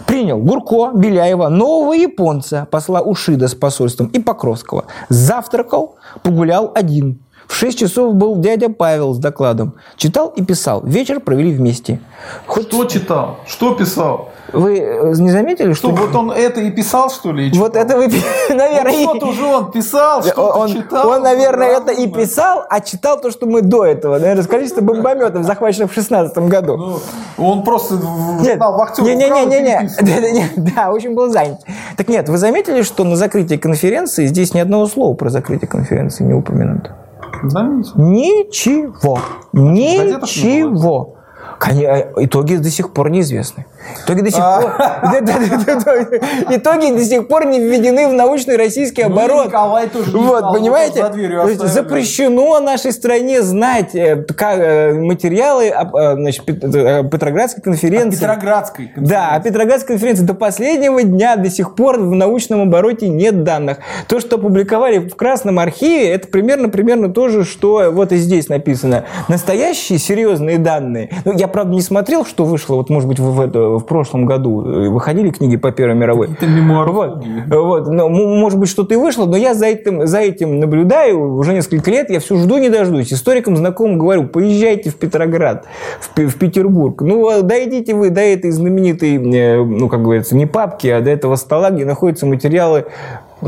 Принял 0.06 0.38
Гурко, 0.38 0.92
Беляева, 0.94 1.48
нового 1.48 1.94
японца, 1.94 2.68
посла 2.70 3.00
Ушида 3.00 3.48
с 3.48 3.54
посольством 3.54 4.06
и 4.08 4.20
Покровского. 4.20 4.84
Завтракал, 5.08 5.96
погулял 6.22 6.70
один. 6.74 7.24
В 7.52 7.54
6 7.54 7.78
часов 7.78 8.14
был 8.14 8.36
дядя 8.36 8.70
Павел 8.70 9.12
с 9.12 9.18
докладом. 9.18 9.74
Читал 9.98 10.32
и 10.34 10.42
писал. 10.42 10.80
Вечер 10.84 11.20
провели 11.20 11.52
вместе. 11.52 12.00
Хоть 12.46 12.68
Что 12.68 12.86
читал? 12.86 13.40
Что 13.46 13.74
писал? 13.74 14.30
вы 14.54 14.78
э, 14.78 15.12
не 15.18 15.30
заметили, 15.30 15.74
что... 15.74 15.94
Что, 15.94 16.06
вот 16.06 16.14
он 16.14 16.30
это 16.30 16.62
и 16.62 16.70
писал, 16.70 17.10
что 17.10 17.30
ли? 17.30 17.52
Вот 17.54 17.76
это 17.76 17.98
вы, 17.98 18.08
наверное... 18.48 18.92
Ну, 18.92 19.02
что-то 19.02 19.26
уже 19.26 19.44
он 19.44 19.70
писал, 19.70 20.22
что-то 20.22 20.40
Он, 20.40 20.68
читал. 20.68 21.08
он, 21.08 21.22
наверное, 21.22 21.68
это 21.68 21.92
и 21.92 22.06
писал, 22.06 22.64
а 22.70 22.80
читал 22.80 23.20
то, 23.20 23.30
что 23.30 23.44
мы 23.44 23.60
до 23.60 23.84
этого. 23.84 24.18
Наверное, 24.18 24.44
с 24.44 24.46
количеством 24.46 24.86
бомбометов, 24.86 25.44
захваченных 25.44 25.90
в 25.90 25.94
16 25.94 26.36
году. 26.38 26.76
Ну, 26.76 27.00
он 27.36 27.64
просто 27.64 27.96
«Вахтер» 27.96 29.04
не, 29.04 29.14
не, 29.14 29.26
украл 29.26 29.46
не, 29.46 29.58
и 29.58 29.60
не, 29.60 29.66
не. 29.66 29.76
переписывал. 29.76 30.06
Да, 30.06 30.20
да, 30.20 30.30
не. 30.30 30.72
Да, 30.74 30.90
очень 30.90 31.14
был 31.14 31.30
занят. 31.30 31.60
Так 31.98 32.08
нет, 32.08 32.30
вы 32.30 32.38
заметили, 32.38 32.80
что 32.80 33.04
на 33.04 33.16
закрытии 33.16 33.56
конференции 33.56 34.26
здесь 34.26 34.54
ни 34.54 34.58
одного 34.58 34.86
слова 34.86 35.14
про 35.14 35.28
закрытие 35.28 35.68
конференции 35.68 36.24
не 36.24 36.32
упомянуто? 36.32 36.96
Заметил. 37.42 37.92
Ничего. 37.96 39.18
не 39.52 39.98
Ничего. 39.98 41.16
Коне- 41.62 42.08
Итоги 42.16 42.56
до 42.56 42.70
сих 42.70 42.92
пор 42.92 43.08
неизвестны. 43.10 43.66
Итоги 44.04 44.22
до 44.22 44.30
сих 44.32 44.40
пор... 44.40 44.72
Итоги 46.50 46.90
до 46.92 47.04
сих 47.04 47.28
пор 47.28 47.46
не 47.46 47.60
введены 47.60 48.08
в 48.08 48.12
научный 48.12 48.56
российский 48.56 49.04
Ну, 49.04 49.12
оборот. 49.12 49.46
Николай 49.46 49.88
тоже 49.88 50.12
не 50.12 50.20
Вот, 50.24 50.52
понимаете? 50.52 51.04
запрещено 51.68 52.58
нашей 52.58 52.90
стране 52.92 53.42
знать 53.42 53.94
э, 53.94 54.24
э, 54.40 54.92
материалы 54.94 55.66
э, 55.66 56.14
значит, 56.14 56.44
Петроградской 56.44 57.62
конференции. 57.62 58.18
Петроградской 58.18 58.92
Да, 58.96 59.34
о 59.36 59.40
Петроградской 59.40 59.94
конференции 59.94 60.24
до 60.24 60.34
последнего 60.34 61.00
дня 61.02 61.36
до 61.36 61.48
сих 61.48 61.76
пор 61.76 62.00
в 62.00 62.12
научном 62.14 62.62
обороте 62.62 63.08
нет 63.08 63.44
данных. 63.44 63.78
То, 64.08 64.18
что 64.18 64.34
опубликовали 64.36 64.98
в 64.98 65.14
Красном 65.14 65.60
архиве, 65.60 66.10
это 66.10 66.26
примерно, 66.26 66.68
примерно 66.70 67.12
то 67.12 67.28
же, 67.28 67.44
что 67.44 67.90
вот 67.92 68.10
и 68.10 68.16
здесь 68.16 68.48
написано. 68.48 69.04
Настоящие 69.28 70.00
серьезные 70.00 70.58
данные. 70.58 71.10
Ну, 71.24 71.32
я, 71.36 71.51
правда, 71.52 71.72
не 71.74 71.82
смотрел, 71.82 72.24
что 72.24 72.44
вышло, 72.44 72.76
вот, 72.76 72.90
может 72.90 73.08
быть, 73.08 73.18
в, 73.20 73.24
в 73.24 73.78
в 73.78 73.84
прошлом 73.84 74.26
году 74.26 74.64
э, 74.64 74.88
выходили 74.88 75.30
книги 75.30 75.56
по 75.56 75.70
Первой 75.70 75.94
мировой. 75.94 76.30
Это 76.32 76.46
мемуары. 76.46 76.92
Вот, 76.92 77.24
вот, 77.48 77.88
но, 77.88 78.06
м- 78.06 78.40
может 78.40 78.58
быть, 78.58 78.68
что-то 78.68 78.94
и 78.94 78.96
вышло, 78.96 79.26
но 79.26 79.36
я 79.36 79.54
за 79.54 79.66
этим, 79.66 80.06
за 80.06 80.18
этим 80.18 80.60
наблюдаю 80.60 81.34
уже 81.34 81.52
несколько 81.52 81.90
лет, 81.90 82.10
я 82.10 82.20
все 82.20 82.36
жду, 82.36 82.58
не 82.58 82.70
дождусь. 82.70 83.12
Историкам 83.12 83.56
знакомым 83.56 83.98
говорю, 83.98 84.24
поезжайте 84.24 84.90
в 84.90 84.96
Петроград, 84.96 85.66
в, 86.00 86.18
в 86.18 86.38
Петербург. 86.38 87.02
Ну, 87.02 87.28
а 87.28 87.42
дойдите 87.42 87.94
вы 87.94 88.10
до 88.10 88.20
этой 88.20 88.50
знаменитой, 88.50 89.16
э, 89.16 89.62
ну, 89.62 89.88
как 89.88 90.02
говорится, 90.02 90.36
не 90.36 90.46
папки, 90.46 90.88
а 90.88 91.00
до 91.00 91.10
этого 91.10 91.36
стола, 91.36 91.70
где 91.70 91.84
находятся 91.84 92.26
материалы 92.26 92.86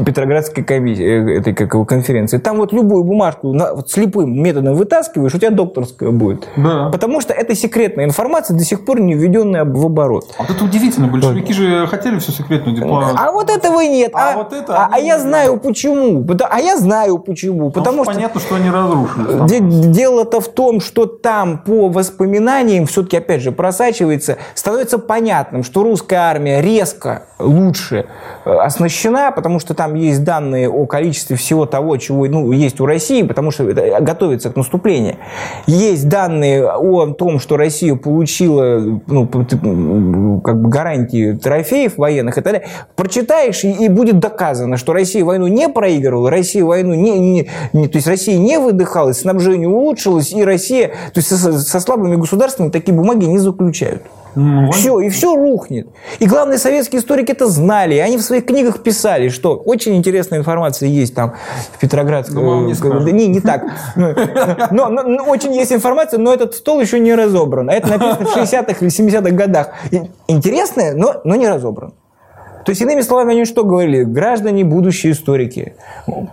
Петроградской 0.04 0.64
комиссии, 0.64 1.04
э, 1.04 1.38
этой 1.40 1.54
как 1.54 1.74
его, 1.74 1.84
конференции. 1.84 2.38
Там 2.38 2.56
вот 2.56 2.72
любую 2.72 3.04
бумажку 3.04 3.52
на- 3.52 3.74
вот 3.74 3.90
слепым 3.90 4.42
методом 4.42 4.74
вытаскиваешь, 4.74 5.34
у 5.34 5.38
тебя 5.38 5.50
докторская 5.50 6.10
будет. 6.10 6.48
Да. 6.56 6.88
Потому 6.90 7.20
что 7.20 7.32
это 7.32 7.54
секретная 7.54 8.04
информация, 8.06 8.56
до 8.56 8.64
сих 8.64 8.84
пор 8.84 9.00
не 9.00 9.14
введенная 9.14 9.64
в 9.64 9.84
оборот. 9.86 10.34
А 10.38 10.42
вот 10.42 10.50
это 10.50 10.64
удивительно, 10.64 11.08
большевики 11.08 11.52
же 11.52 11.86
хотели 11.86 12.18
все 12.18 12.32
секретную 12.32 12.76
дипломатию. 12.76 13.16
А 13.20 13.32
вот 13.32 13.50
этого 13.50 13.82
и 13.82 13.88
нет. 13.88 14.12
А 14.14 14.32
А, 14.32 14.36
вот 14.36 14.52
это 14.52 14.76
а, 14.76 14.88
а 14.92 14.98
я 14.98 15.18
знаю 15.18 15.58
почему. 15.58 16.24
А 16.50 16.60
я 16.60 16.76
знаю 16.76 17.18
почему. 17.18 17.70
Потому 17.70 18.04
что 18.04 18.12
понятно, 18.14 18.40
что 18.40 18.54
они 18.56 18.70
разрушили. 18.70 19.46
де- 19.48 19.60
дело-то 19.90 20.40
в 20.40 20.48
том, 20.48 20.80
что 20.80 21.06
там 21.06 21.58
по 21.58 21.88
воспоминаниям 21.88 22.86
все-таки, 22.86 23.16
опять 23.18 23.42
же, 23.42 23.52
просачивается, 23.52 24.38
становится 24.54 24.98
понятным, 24.98 25.62
что 25.64 25.82
русская 25.82 26.16
армия 26.30 26.60
резко 26.60 27.24
лучше 27.38 28.06
э, 28.44 28.50
оснащена, 28.50 29.30
потому 29.32 29.58
что 29.58 29.74
там 29.74 29.83
есть 29.92 30.24
данные 30.24 30.70
о 30.70 30.86
количестве 30.86 31.36
всего 31.36 31.66
того, 31.66 31.96
чего 31.96 32.26
ну, 32.26 32.52
есть 32.52 32.80
у 32.80 32.86
России, 32.86 33.22
потому 33.22 33.50
что 33.50 33.68
это 33.68 34.00
готовится 34.00 34.50
к 34.50 34.56
наступлению. 34.56 35.16
Есть 35.66 36.08
данные 36.08 36.70
о 36.70 37.12
том, 37.12 37.38
что 37.38 37.56
Россия 37.56 37.94
получила 37.94 39.00
ну, 39.06 40.40
как 40.42 40.62
бы 40.62 40.68
гарантии 40.68 41.32
трофеев 41.32 41.98
военных 41.98 42.38
и 42.38 42.40
так 42.40 42.44
далее. 42.44 42.68
Прочитаешь, 42.96 43.64
и 43.64 43.88
будет 43.88 44.18
доказано, 44.18 44.76
что 44.76 44.92
Россия 44.92 45.24
войну 45.24 45.46
не 45.46 45.68
проигрывала, 45.68 46.30
Россия 46.30 46.64
войну 46.64 46.94
не, 46.94 47.18
не- 47.18 47.50
не- 47.72 47.88
то 47.88 47.96
есть 47.98 48.06
Россия 48.06 48.38
не 48.38 48.58
выдыхалась, 48.58 49.20
снабжение 49.20 49.68
улучшилось, 49.68 50.32
и 50.32 50.44
Россия, 50.44 50.88
то 50.88 51.18
есть 51.18 51.28
со, 51.28 51.58
со 51.58 51.80
слабыми 51.80 52.16
государствами 52.16 52.70
такие 52.70 52.94
бумаги 52.94 53.24
не 53.24 53.38
заключают. 53.38 54.02
Ну, 54.36 54.70
Все, 54.72 55.00
и 55.00 55.08
все 55.08 55.34
рухнет. 55.34 55.88
И 56.18 56.26
главные 56.26 56.58
советские 56.58 57.00
историки 57.00 57.32
это 57.32 57.46
знали. 57.46 57.94
и 57.94 57.98
Они 57.98 58.16
в 58.16 58.22
своих 58.22 58.46
книгах 58.46 58.82
писали, 58.82 59.28
что 59.28 59.54
очень 59.56 59.94
интересная 59.96 60.38
информация 60.38 60.88
есть 60.88 61.14
там 61.14 61.34
в 61.72 61.78
Петроградской. 61.78 62.42
Ну, 62.42 62.66
не 62.66 62.72
э, 62.72 62.76
да 63.04 63.10
не, 63.10 63.26
не 63.28 63.40
так. 63.40 63.62
Но, 64.70 64.88
но- 64.88 65.02
но 65.02 65.24
очень 65.24 65.54
есть 65.54 65.72
информация, 65.72 66.18
но 66.18 66.32
этот 66.32 66.54
стол 66.54 66.80
еще 66.80 66.98
не 67.00 67.14
разобран. 67.14 67.68
А 67.70 67.72
это 67.74 67.88
написано 67.88 68.26
в 68.26 68.36
60-х 68.36 68.76
или 68.80 68.90
70-х 68.90 69.30
годах. 69.30 69.68
Интересное, 70.28 70.94
но, 70.94 71.20
но 71.24 71.36
не 71.36 71.48
разобран. 71.48 71.92
То 72.64 72.70
есть, 72.70 72.80
иными 72.80 73.02
словами, 73.02 73.32
они 73.32 73.44
что 73.44 73.64
говорили? 73.64 74.04
Граждане, 74.04 74.64
будущие 74.64 75.12
историки, 75.12 75.74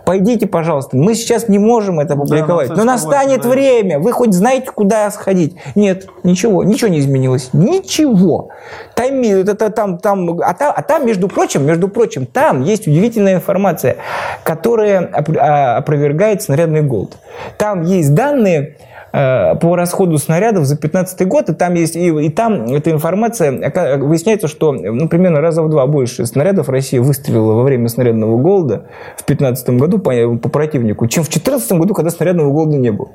пойдите, 0.04 0.46
пожалуйста. 0.46 0.96
Мы 0.96 1.14
сейчас 1.14 1.48
не 1.48 1.58
можем 1.58 2.00
это 2.00 2.16
публиковать. 2.16 2.70
на 2.70 2.76
но 2.76 2.84
настанет 2.84 3.42
да. 3.42 3.48
время. 3.48 3.98
Вы 3.98 4.12
хоть 4.12 4.32
знаете, 4.32 4.70
куда 4.74 5.10
сходить? 5.10 5.56
Нет, 5.74 6.06
ничего, 6.22 6.64
ничего 6.64 6.88
не 6.88 7.00
изменилось. 7.00 7.50
Ничего. 7.52 8.48
Там, 8.94 9.20
это, 9.22 9.70
там, 9.70 9.98
там, 9.98 10.40
а, 10.40 10.54
там, 10.54 10.72
а 10.74 10.82
там, 10.82 11.06
между 11.06 11.28
прочим, 11.28 11.66
между 11.66 11.88
прочим, 11.88 12.26
там 12.26 12.62
есть 12.62 12.86
удивительная 12.86 13.34
информация, 13.34 13.96
которая 14.42 15.10
а, 15.38 15.76
опровергает 15.78 16.42
снарядный 16.42 16.82
голод. 16.82 17.18
Там 17.58 17.82
есть 17.82 18.14
данные 18.14 18.60
э, 18.60 18.91
по 19.12 19.76
расходу 19.76 20.16
снарядов 20.16 20.64
за 20.64 20.76
15 20.76 21.28
год, 21.28 21.50
и 21.50 21.54
там 21.54 21.74
есть 21.74 21.96
и, 21.96 22.08
и 22.08 22.30
там 22.30 22.64
эта 22.64 22.90
информация 22.90 23.52
выясняется, 23.98 24.48
что 24.48 24.72
ну, 24.72 25.06
примерно 25.08 25.40
раза 25.42 25.62
в 25.62 25.68
два 25.68 25.86
больше 25.86 26.24
снарядов 26.24 26.70
Россия 26.70 27.00
выстрелила 27.02 27.52
во 27.52 27.62
время 27.62 27.88
снарядного 27.88 28.38
голода 28.38 28.86
в 29.18 29.24
15 29.24 29.68
году 29.70 29.98
по, 29.98 30.12
по 30.36 30.48
противнику, 30.48 31.06
чем 31.08 31.24
в 31.24 31.28
14 31.28 31.72
году, 31.72 31.92
когда 31.92 32.10
снарядного 32.10 32.50
голода 32.50 32.78
не 32.78 32.90
было. 32.90 33.10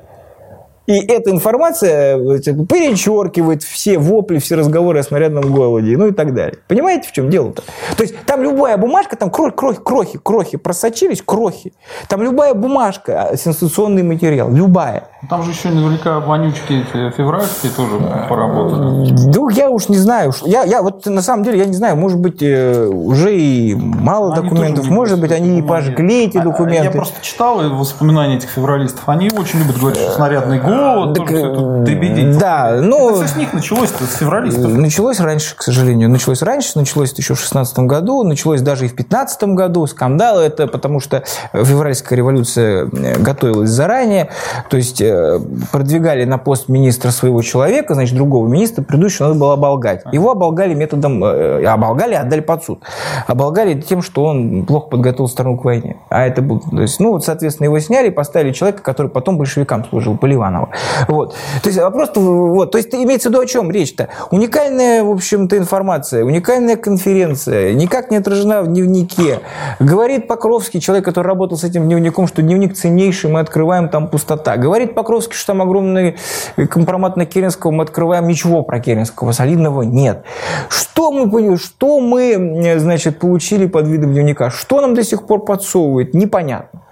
И 0.88 1.00
эта 1.06 1.30
информация 1.30 2.16
э, 2.16 2.38
перечеркивает 2.40 3.62
все 3.62 3.98
вопли, 3.98 4.38
все 4.38 4.54
разговоры 4.54 5.00
о 5.00 5.02
снарядном 5.02 5.52
голоде, 5.52 5.94
ну 5.98 6.06
и 6.06 6.12
так 6.12 6.32
далее. 6.32 6.60
Понимаете, 6.66 7.06
в 7.06 7.12
чем 7.12 7.28
дело-то? 7.28 7.62
То 7.94 8.02
есть 8.02 8.14
там 8.24 8.42
любая 8.42 8.78
бумажка, 8.78 9.14
там 9.14 9.30
крохи, 9.30 9.54
крохи, 9.54 9.80
крохи, 9.84 10.18
крохи 10.22 10.56
просочились, 10.56 11.20
крохи. 11.20 11.74
Там 12.08 12.22
любая 12.22 12.54
бумажка, 12.54 13.28
а, 13.32 13.36
сенсационный 13.36 14.02
материал, 14.02 14.50
любая. 14.50 15.08
Там 15.28 15.42
же 15.42 15.50
еще 15.50 15.68
наверняка 15.68 16.20
вонючки 16.20 16.72
эти 16.80 17.14
февральские 17.14 17.70
тоже 17.72 17.98
поработали. 18.26 19.12
Ну, 19.34 19.50
я 19.50 19.68
уж 19.68 19.90
не 19.90 19.98
знаю. 19.98 20.32
Я, 20.46 20.62
я 20.62 20.80
вот 20.80 21.04
на 21.04 21.20
самом 21.20 21.44
деле, 21.44 21.58
я 21.58 21.66
не 21.66 21.74
знаю, 21.74 21.96
может 21.96 22.18
быть, 22.18 22.38
э, 22.40 22.86
уже 22.86 23.36
и 23.36 23.74
мало 23.74 24.32
Они 24.32 24.42
документов, 24.42 24.88
может 24.88 25.20
быть, 25.20 25.32
они 25.32 25.58
и 25.58 25.62
пожгли 25.62 26.24
эти 26.24 26.38
А, 26.38 26.44
документы. 26.44 26.84
Я 26.84 26.90
просто 26.92 27.22
читал 27.22 27.58
воспоминания 27.76 28.38
этих 28.38 28.48
февралистов. 28.48 29.06
Они 29.06 29.28
очень 29.36 29.58
любят 29.58 29.76
говорить, 29.76 30.00
что 30.00 30.12
снарядный 30.12 30.60
голод, 30.60 30.77
Так, 30.78 31.26
тоже 31.26 31.36
всё 31.36 31.48
э, 31.48 31.52
это 31.52 31.84
дребедень. 31.84 32.38
Да, 32.38 32.78
ну... 32.82 33.10
Это 33.10 33.24
все 33.24 33.34
с 33.34 33.36
них 33.36 33.52
началось-то, 33.52 34.04
с 34.04 34.16
февралистов. 34.16 34.72
Началось 34.76 35.20
раньше, 35.20 35.56
к 35.56 35.62
сожалению. 35.62 36.08
Началось 36.08 36.42
раньше, 36.42 36.72
началось 36.76 37.12
еще 37.16 37.34
в 37.34 37.40
16 37.40 37.78
году, 37.80 38.22
началось 38.22 38.60
даже 38.60 38.86
и 38.86 38.88
в 38.88 38.94
15 38.94 39.42
году. 39.54 39.86
Скандалы 39.86 40.42
это 40.42 40.66
потому, 40.66 41.00
что 41.00 41.24
февральская 41.52 42.16
революция 42.16 42.86
э, 42.86 43.18
готовилась 43.18 43.70
заранее. 43.70 44.28
То 44.70 44.76
есть 44.76 45.00
э, 45.00 45.40
продвигали 45.72 46.24
на 46.24 46.38
пост 46.38 46.68
министра 46.68 47.10
своего 47.10 47.42
человека, 47.42 47.94
значит, 47.94 48.16
другого 48.16 48.46
министра, 48.46 48.82
предыдущего 48.82 49.28
надо 49.28 49.38
было 49.38 49.52
оболгать. 49.54 50.02
Его 50.12 50.30
оболгали 50.30 50.74
методом... 50.74 51.22
э, 51.24 51.64
Оболгали, 51.66 52.14
отдали 52.14 52.40
под 52.40 52.64
суд. 52.64 52.82
Оболгали 53.26 53.80
тем, 53.80 54.02
что 54.02 54.24
он 54.24 54.64
плохо 54.66 54.88
подготовил 54.88 55.28
страну 55.28 55.56
к 55.56 55.64
войне. 55.64 55.96
А 56.08 56.26
это 56.26 56.42
был... 56.42 56.60
То 56.60 56.82
есть, 56.82 57.00
ну, 57.00 57.12
вот, 57.12 57.24
соответственно, 57.24 57.66
его 57.66 57.78
сняли 57.78 58.08
и 58.08 58.10
поставили 58.10 58.52
человека, 58.52 58.82
который 58.82 59.08
потом 59.08 59.38
большевикам 59.38 59.84
служил, 59.84 60.16
Поливанова. 60.16 60.67
Вот. 61.08 61.34
То 61.62 61.68
есть 61.68 61.78
вопрос, 61.78 62.10
вот, 62.14 62.70
то 62.72 62.78
есть 62.78 62.94
имеется 62.94 63.28
в 63.28 63.32
виду 63.32 63.42
о 63.42 63.46
чем 63.46 63.70
речь-то? 63.70 64.08
Уникальная, 64.30 65.02
в 65.02 65.10
общем-то, 65.10 65.56
информация, 65.56 66.24
уникальная 66.24 66.76
конференция, 66.76 67.72
никак 67.74 68.10
не 68.10 68.16
отражена 68.16 68.62
в 68.62 68.68
дневнике. 68.68 69.40
Говорит 69.78 70.28
Покровский, 70.28 70.80
человек, 70.80 71.04
который 71.04 71.28
работал 71.28 71.56
с 71.56 71.64
этим 71.64 71.84
дневником, 71.84 72.26
что 72.26 72.42
дневник 72.42 72.74
ценнейший, 72.74 73.30
мы 73.30 73.40
открываем, 73.40 73.88
там 73.88 74.08
пустота. 74.08 74.56
Говорит 74.56 74.94
Покровский, 74.94 75.36
что 75.36 75.48
там 75.48 75.62
огромный 75.62 76.16
компромат 76.70 77.16
на 77.16 77.26
Керенского, 77.26 77.70
мы 77.70 77.84
открываем, 77.84 78.26
ничего 78.26 78.62
про 78.62 78.80
Керенского 78.80 79.32
солидного 79.32 79.82
нет. 79.82 80.24
Что 80.68 81.12
мы, 81.12 81.56
что 81.56 82.00
мы, 82.00 82.76
значит, 82.78 83.18
получили 83.18 83.66
под 83.66 83.86
видом 83.86 84.12
дневника? 84.12 84.50
Что 84.50 84.80
нам 84.80 84.94
до 84.94 85.04
сих 85.04 85.26
пор 85.26 85.44
подсовывает? 85.44 86.14
Непонятно. 86.14 86.82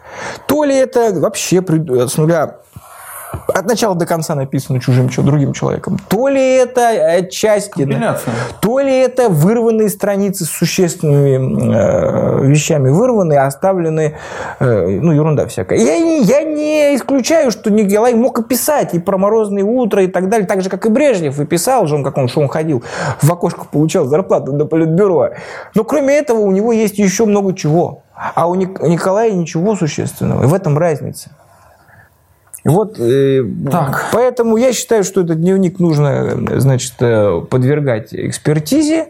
То 0.47 0.65
ли 0.65 0.75
это 0.75 1.13
вообще 1.15 1.61
при- 1.63 2.07
с 2.07 2.17
нуля 2.17 2.59
от 3.49 3.67
начала 3.67 3.95
до 3.95 4.07
конца 4.07 4.35
написано 4.35 4.81
чужим, 4.81 5.09
другим 5.25 5.53
человеком. 5.53 5.99
То 6.09 6.29
ли 6.29 6.57
это 6.57 6.89
отчасти, 7.19 7.83
Компиляция. 7.83 8.33
то 8.61 8.79
ли 8.81 8.97
это 8.99 9.29
вырванные 9.29 9.89
страницы 9.89 10.45
с 10.45 10.51
существенными 10.51 11.75
э, 11.75 12.47
вещами, 12.47 12.91
вырванные, 12.91 13.41
оставлены, 13.41 14.17
э, 14.61 14.87
ну, 15.01 15.13
ерунда 15.13 15.47
всякая. 15.47 15.79
Я, 15.79 15.99
не- 15.99 16.23
я 16.23 16.43
не 16.43 16.95
исключаю, 16.97 17.51
что 17.51 17.71
Николай 17.71 18.15
мог 18.15 18.39
и 18.39 18.43
писать 18.43 18.95
и 18.95 18.99
про 18.99 19.19
морозные 19.19 19.65
утра 19.65 20.03
и 20.03 20.07
так 20.09 20.29
далее, 20.29 20.47
так 20.47 20.63
же, 20.63 20.69
как 20.71 20.87
и 20.87 20.89
Брежнев, 20.89 21.39
и 21.41 21.45
писал 21.47 21.87
же 21.87 21.95
он, 21.95 22.05
как 22.05 22.17
он, 22.19 22.29
что 22.29 22.41
он 22.41 22.49
ходил 22.49 22.83
в 23.23 23.33
окошко, 23.33 23.65
получал 23.71 24.07
зарплату 24.07 24.53
до 24.53 24.65
политбюро. 24.67 25.31
Но 25.75 25.85
кроме 25.85 26.17
этого 26.19 26.41
у 26.41 26.51
него 26.53 26.73
есть 26.73 26.99
еще 26.99 27.25
много 27.27 27.55
чего. 27.55 28.03
А 28.35 28.47
у 28.49 28.55
Ник- 28.55 28.81
Николая 28.83 29.31
ничего 29.33 29.77
существенного. 29.77 30.45
И 30.45 30.47
в 30.47 30.55
этом 30.55 30.79
разница. 30.79 31.31
Вот, 32.67 32.99
э, 32.99 33.45
Так. 33.71 34.07
поэтому 34.13 34.57
я 34.57 34.73
считаю, 34.73 35.05
что 35.05 35.21
этот 35.21 35.41
дневник 35.41 35.79
нужно, 35.79 36.07
э, 36.07 36.59
значит, 36.61 36.95
э, 37.01 37.43
подвергать 37.49 38.09
экспертизе, 38.13 39.09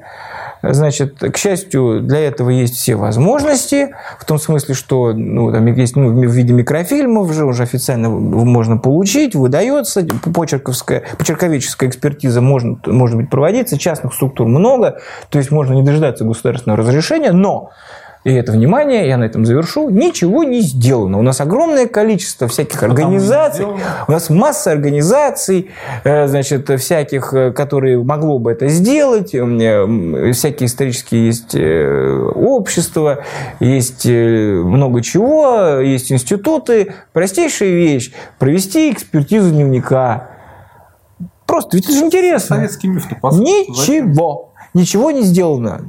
Значит, 0.62 1.18
к 1.18 1.36
счастью, 1.36 2.00
для 2.00 2.20
этого 2.20 2.50
есть 2.50 2.74
все 2.76 2.96
возможности, 2.96 3.94
в 4.18 4.24
том 4.24 4.38
смысле, 4.38 4.74
что 4.74 5.12
ну, 5.12 5.52
там 5.52 5.66
есть 5.66 5.96
ну, 5.96 6.08
в 6.08 6.32
виде 6.32 6.52
микрофильмов 6.52 7.32
же 7.32 7.44
уже 7.44 7.62
официально 7.62 8.08
можно 8.08 8.78
получить, 8.78 9.34
выдается, 9.34 10.06
почерковская, 10.34 11.04
почерковеческая 11.18 11.88
экспертиза 11.88 12.40
может, 12.40 12.86
может 12.86 13.16
быть 13.16 13.30
проводиться, 13.30 13.78
частных 13.78 14.14
структур 14.14 14.48
много, 14.48 14.98
то 15.28 15.38
есть 15.38 15.50
можно 15.50 15.74
не 15.74 15.82
дожидаться 15.82 16.24
государственного 16.24 16.78
разрешения, 16.80 17.32
но 17.32 17.70
и 18.26 18.32
это, 18.32 18.50
внимание, 18.50 19.06
я 19.06 19.18
на 19.18 19.22
этом 19.22 19.46
завершу, 19.46 19.88
ничего 19.88 20.42
не 20.42 20.60
сделано. 20.60 21.16
У 21.16 21.22
нас 21.22 21.40
огромное 21.40 21.86
количество 21.86 22.48
всяких 22.48 22.82
организаций, 22.82 23.64
у 23.64 24.10
нас 24.10 24.30
масса 24.30 24.72
организаций, 24.72 25.70
э, 26.02 26.26
значит, 26.26 26.68
всяких, 26.80 27.32
э, 27.32 27.52
которые 27.52 28.02
могло 28.02 28.40
бы 28.40 28.50
это 28.50 28.66
сделать, 28.66 29.28
всякие 29.28 30.66
исторические 30.66 31.26
есть 31.26 31.54
э, 31.54 32.32
общества, 32.34 33.22
есть 33.60 34.04
много 34.04 35.02
чего, 35.02 35.78
есть 35.78 36.10
институты. 36.10 36.94
Простейшая 37.12 37.70
вещь– 37.70 38.12
провести 38.40 38.90
экспертизу 38.90 39.50
дневника. 39.52 40.30
Просто, 41.46 41.76
ведь 41.76 41.84
это 41.84 41.96
же 41.96 42.04
интересно. 42.06 42.56
Советский 42.56 42.88
миф 42.88 43.06
Ничего 43.08 44.50
ничего 44.76 45.10
не 45.10 45.22
сделано. 45.22 45.80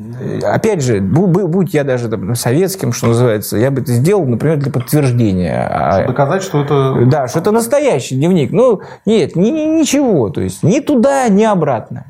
Опять 0.44 0.82
же, 0.82 1.02
будь 1.02 1.74
я 1.74 1.84
даже 1.84 2.10
там, 2.10 2.34
советским, 2.36 2.94
что 2.94 3.08
называется, 3.08 3.58
я 3.58 3.70
бы 3.70 3.82
это 3.82 3.92
сделал, 3.92 4.26
например, 4.26 4.58
для 4.58 4.72
подтверждения. 4.72 5.68
А 5.70 6.08
доказать, 6.08 6.42
что 6.42 6.62
это... 6.62 7.06
Да, 7.06 7.28
что 7.28 7.40
это 7.40 7.52
настоящий 7.52 8.16
дневник. 8.16 8.52
Ну, 8.52 8.82
нет, 9.06 9.36
ни, 9.36 9.50
ни, 9.50 9.80
ничего. 9.80 10.30
То 10.30 10.42
есть, 10.42 10.64
ни 10.64 10.80
туда, 10.80 11.28
ни 11.28 11.44
обратно. 11.44 12.06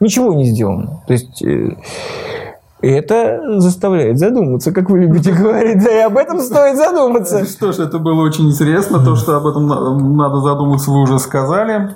Ничего 0.00 0.34
не 0.34 0.44
сделано. 0.44 1.02
То 1.06 1.12
есть... 1.12 1.42
Э, 1.42 1.76
это 2.80 3.60
заставляет 3.60 4.18
задуматься, 4.18 4.72
как 4.72 4.90
вы 4.90 4.98
любите 4.98 5.30
говорить. 5.38 5.84
Да 5.84 5.90
и 5.92 6.00
об 6.00 6.16
этом 6.16 6.40
стоит 6.40 6.76
задуматься. 6.76 7.44
Что 7.44 7.70
ж, 7.70 7.78
это 7.78 7.98
было 7.98 8.22
очень 8.22 8.50
интересно. 8.50 8.98
То, 9.04 9.14
что 9.14 9.36
об 9.36 9.46
этом 9.46 9.68
надо 10.16 10.40
задуматься, 10.40 10.90
вы 10.90 11.02
уже 11.02 11.20
сказали. 11.20 11.94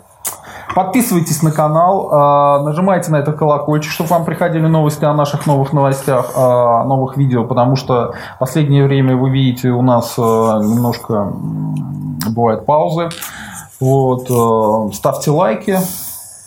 Подписывайтесь 0.76 1.42
на 1.42 1.52
канал, 1.52 2.10
а, 2.12 2.62
нажимайте 2.62 3.10
на 3.10 3.16
этот 3.16 3.38
колокольчик, 3.38 3.90
чтобы 3.90 4.10
вам 4.10 4.26
приходили 4.26 4.66
новости 4.66 5.06
о 5.06 5.14
наших 5.14 5.46
новых 5.46 5.72
новостях, 5.72 6.32
о 6.36 6.84
новых 6.84 7.16
видео, 7.16 7.44
потому 7.44 7.76
что 7.76 8.12
в 8.34 8.38
последнее 8.40 8.84
время 8.84 9.16
вы 9.16 9.30
видите 9.30 9.70
у 9.70 9.80
нас 9.80 10.16
а, 10.18 10.58
немножко 10.58 11.32
бывают 12.28 12.66
паузы. 12.66 13.08
Вот, 13.80 14.30
а, 14.30 14.92
ставьте 14.92 15.30
лайки, 15.30 15.78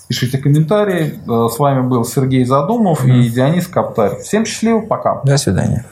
пишите 0.08 0.38
комментарии. 0.38 1.20
С 1.26 1.58
вами 1.58 1.82
был 1.82 2.06
Сергей 2.06 2.46
Задумов 2.46 3.04
и 3.06 3.30
Дионис 3.30 3.66
Каптарь. 3.66 4.20
Всем 4.20 4.46
счастливо, 4.46 4.82
пока. 4.82 5.22
До 5.24 5.38
свидания. 5.38 5.86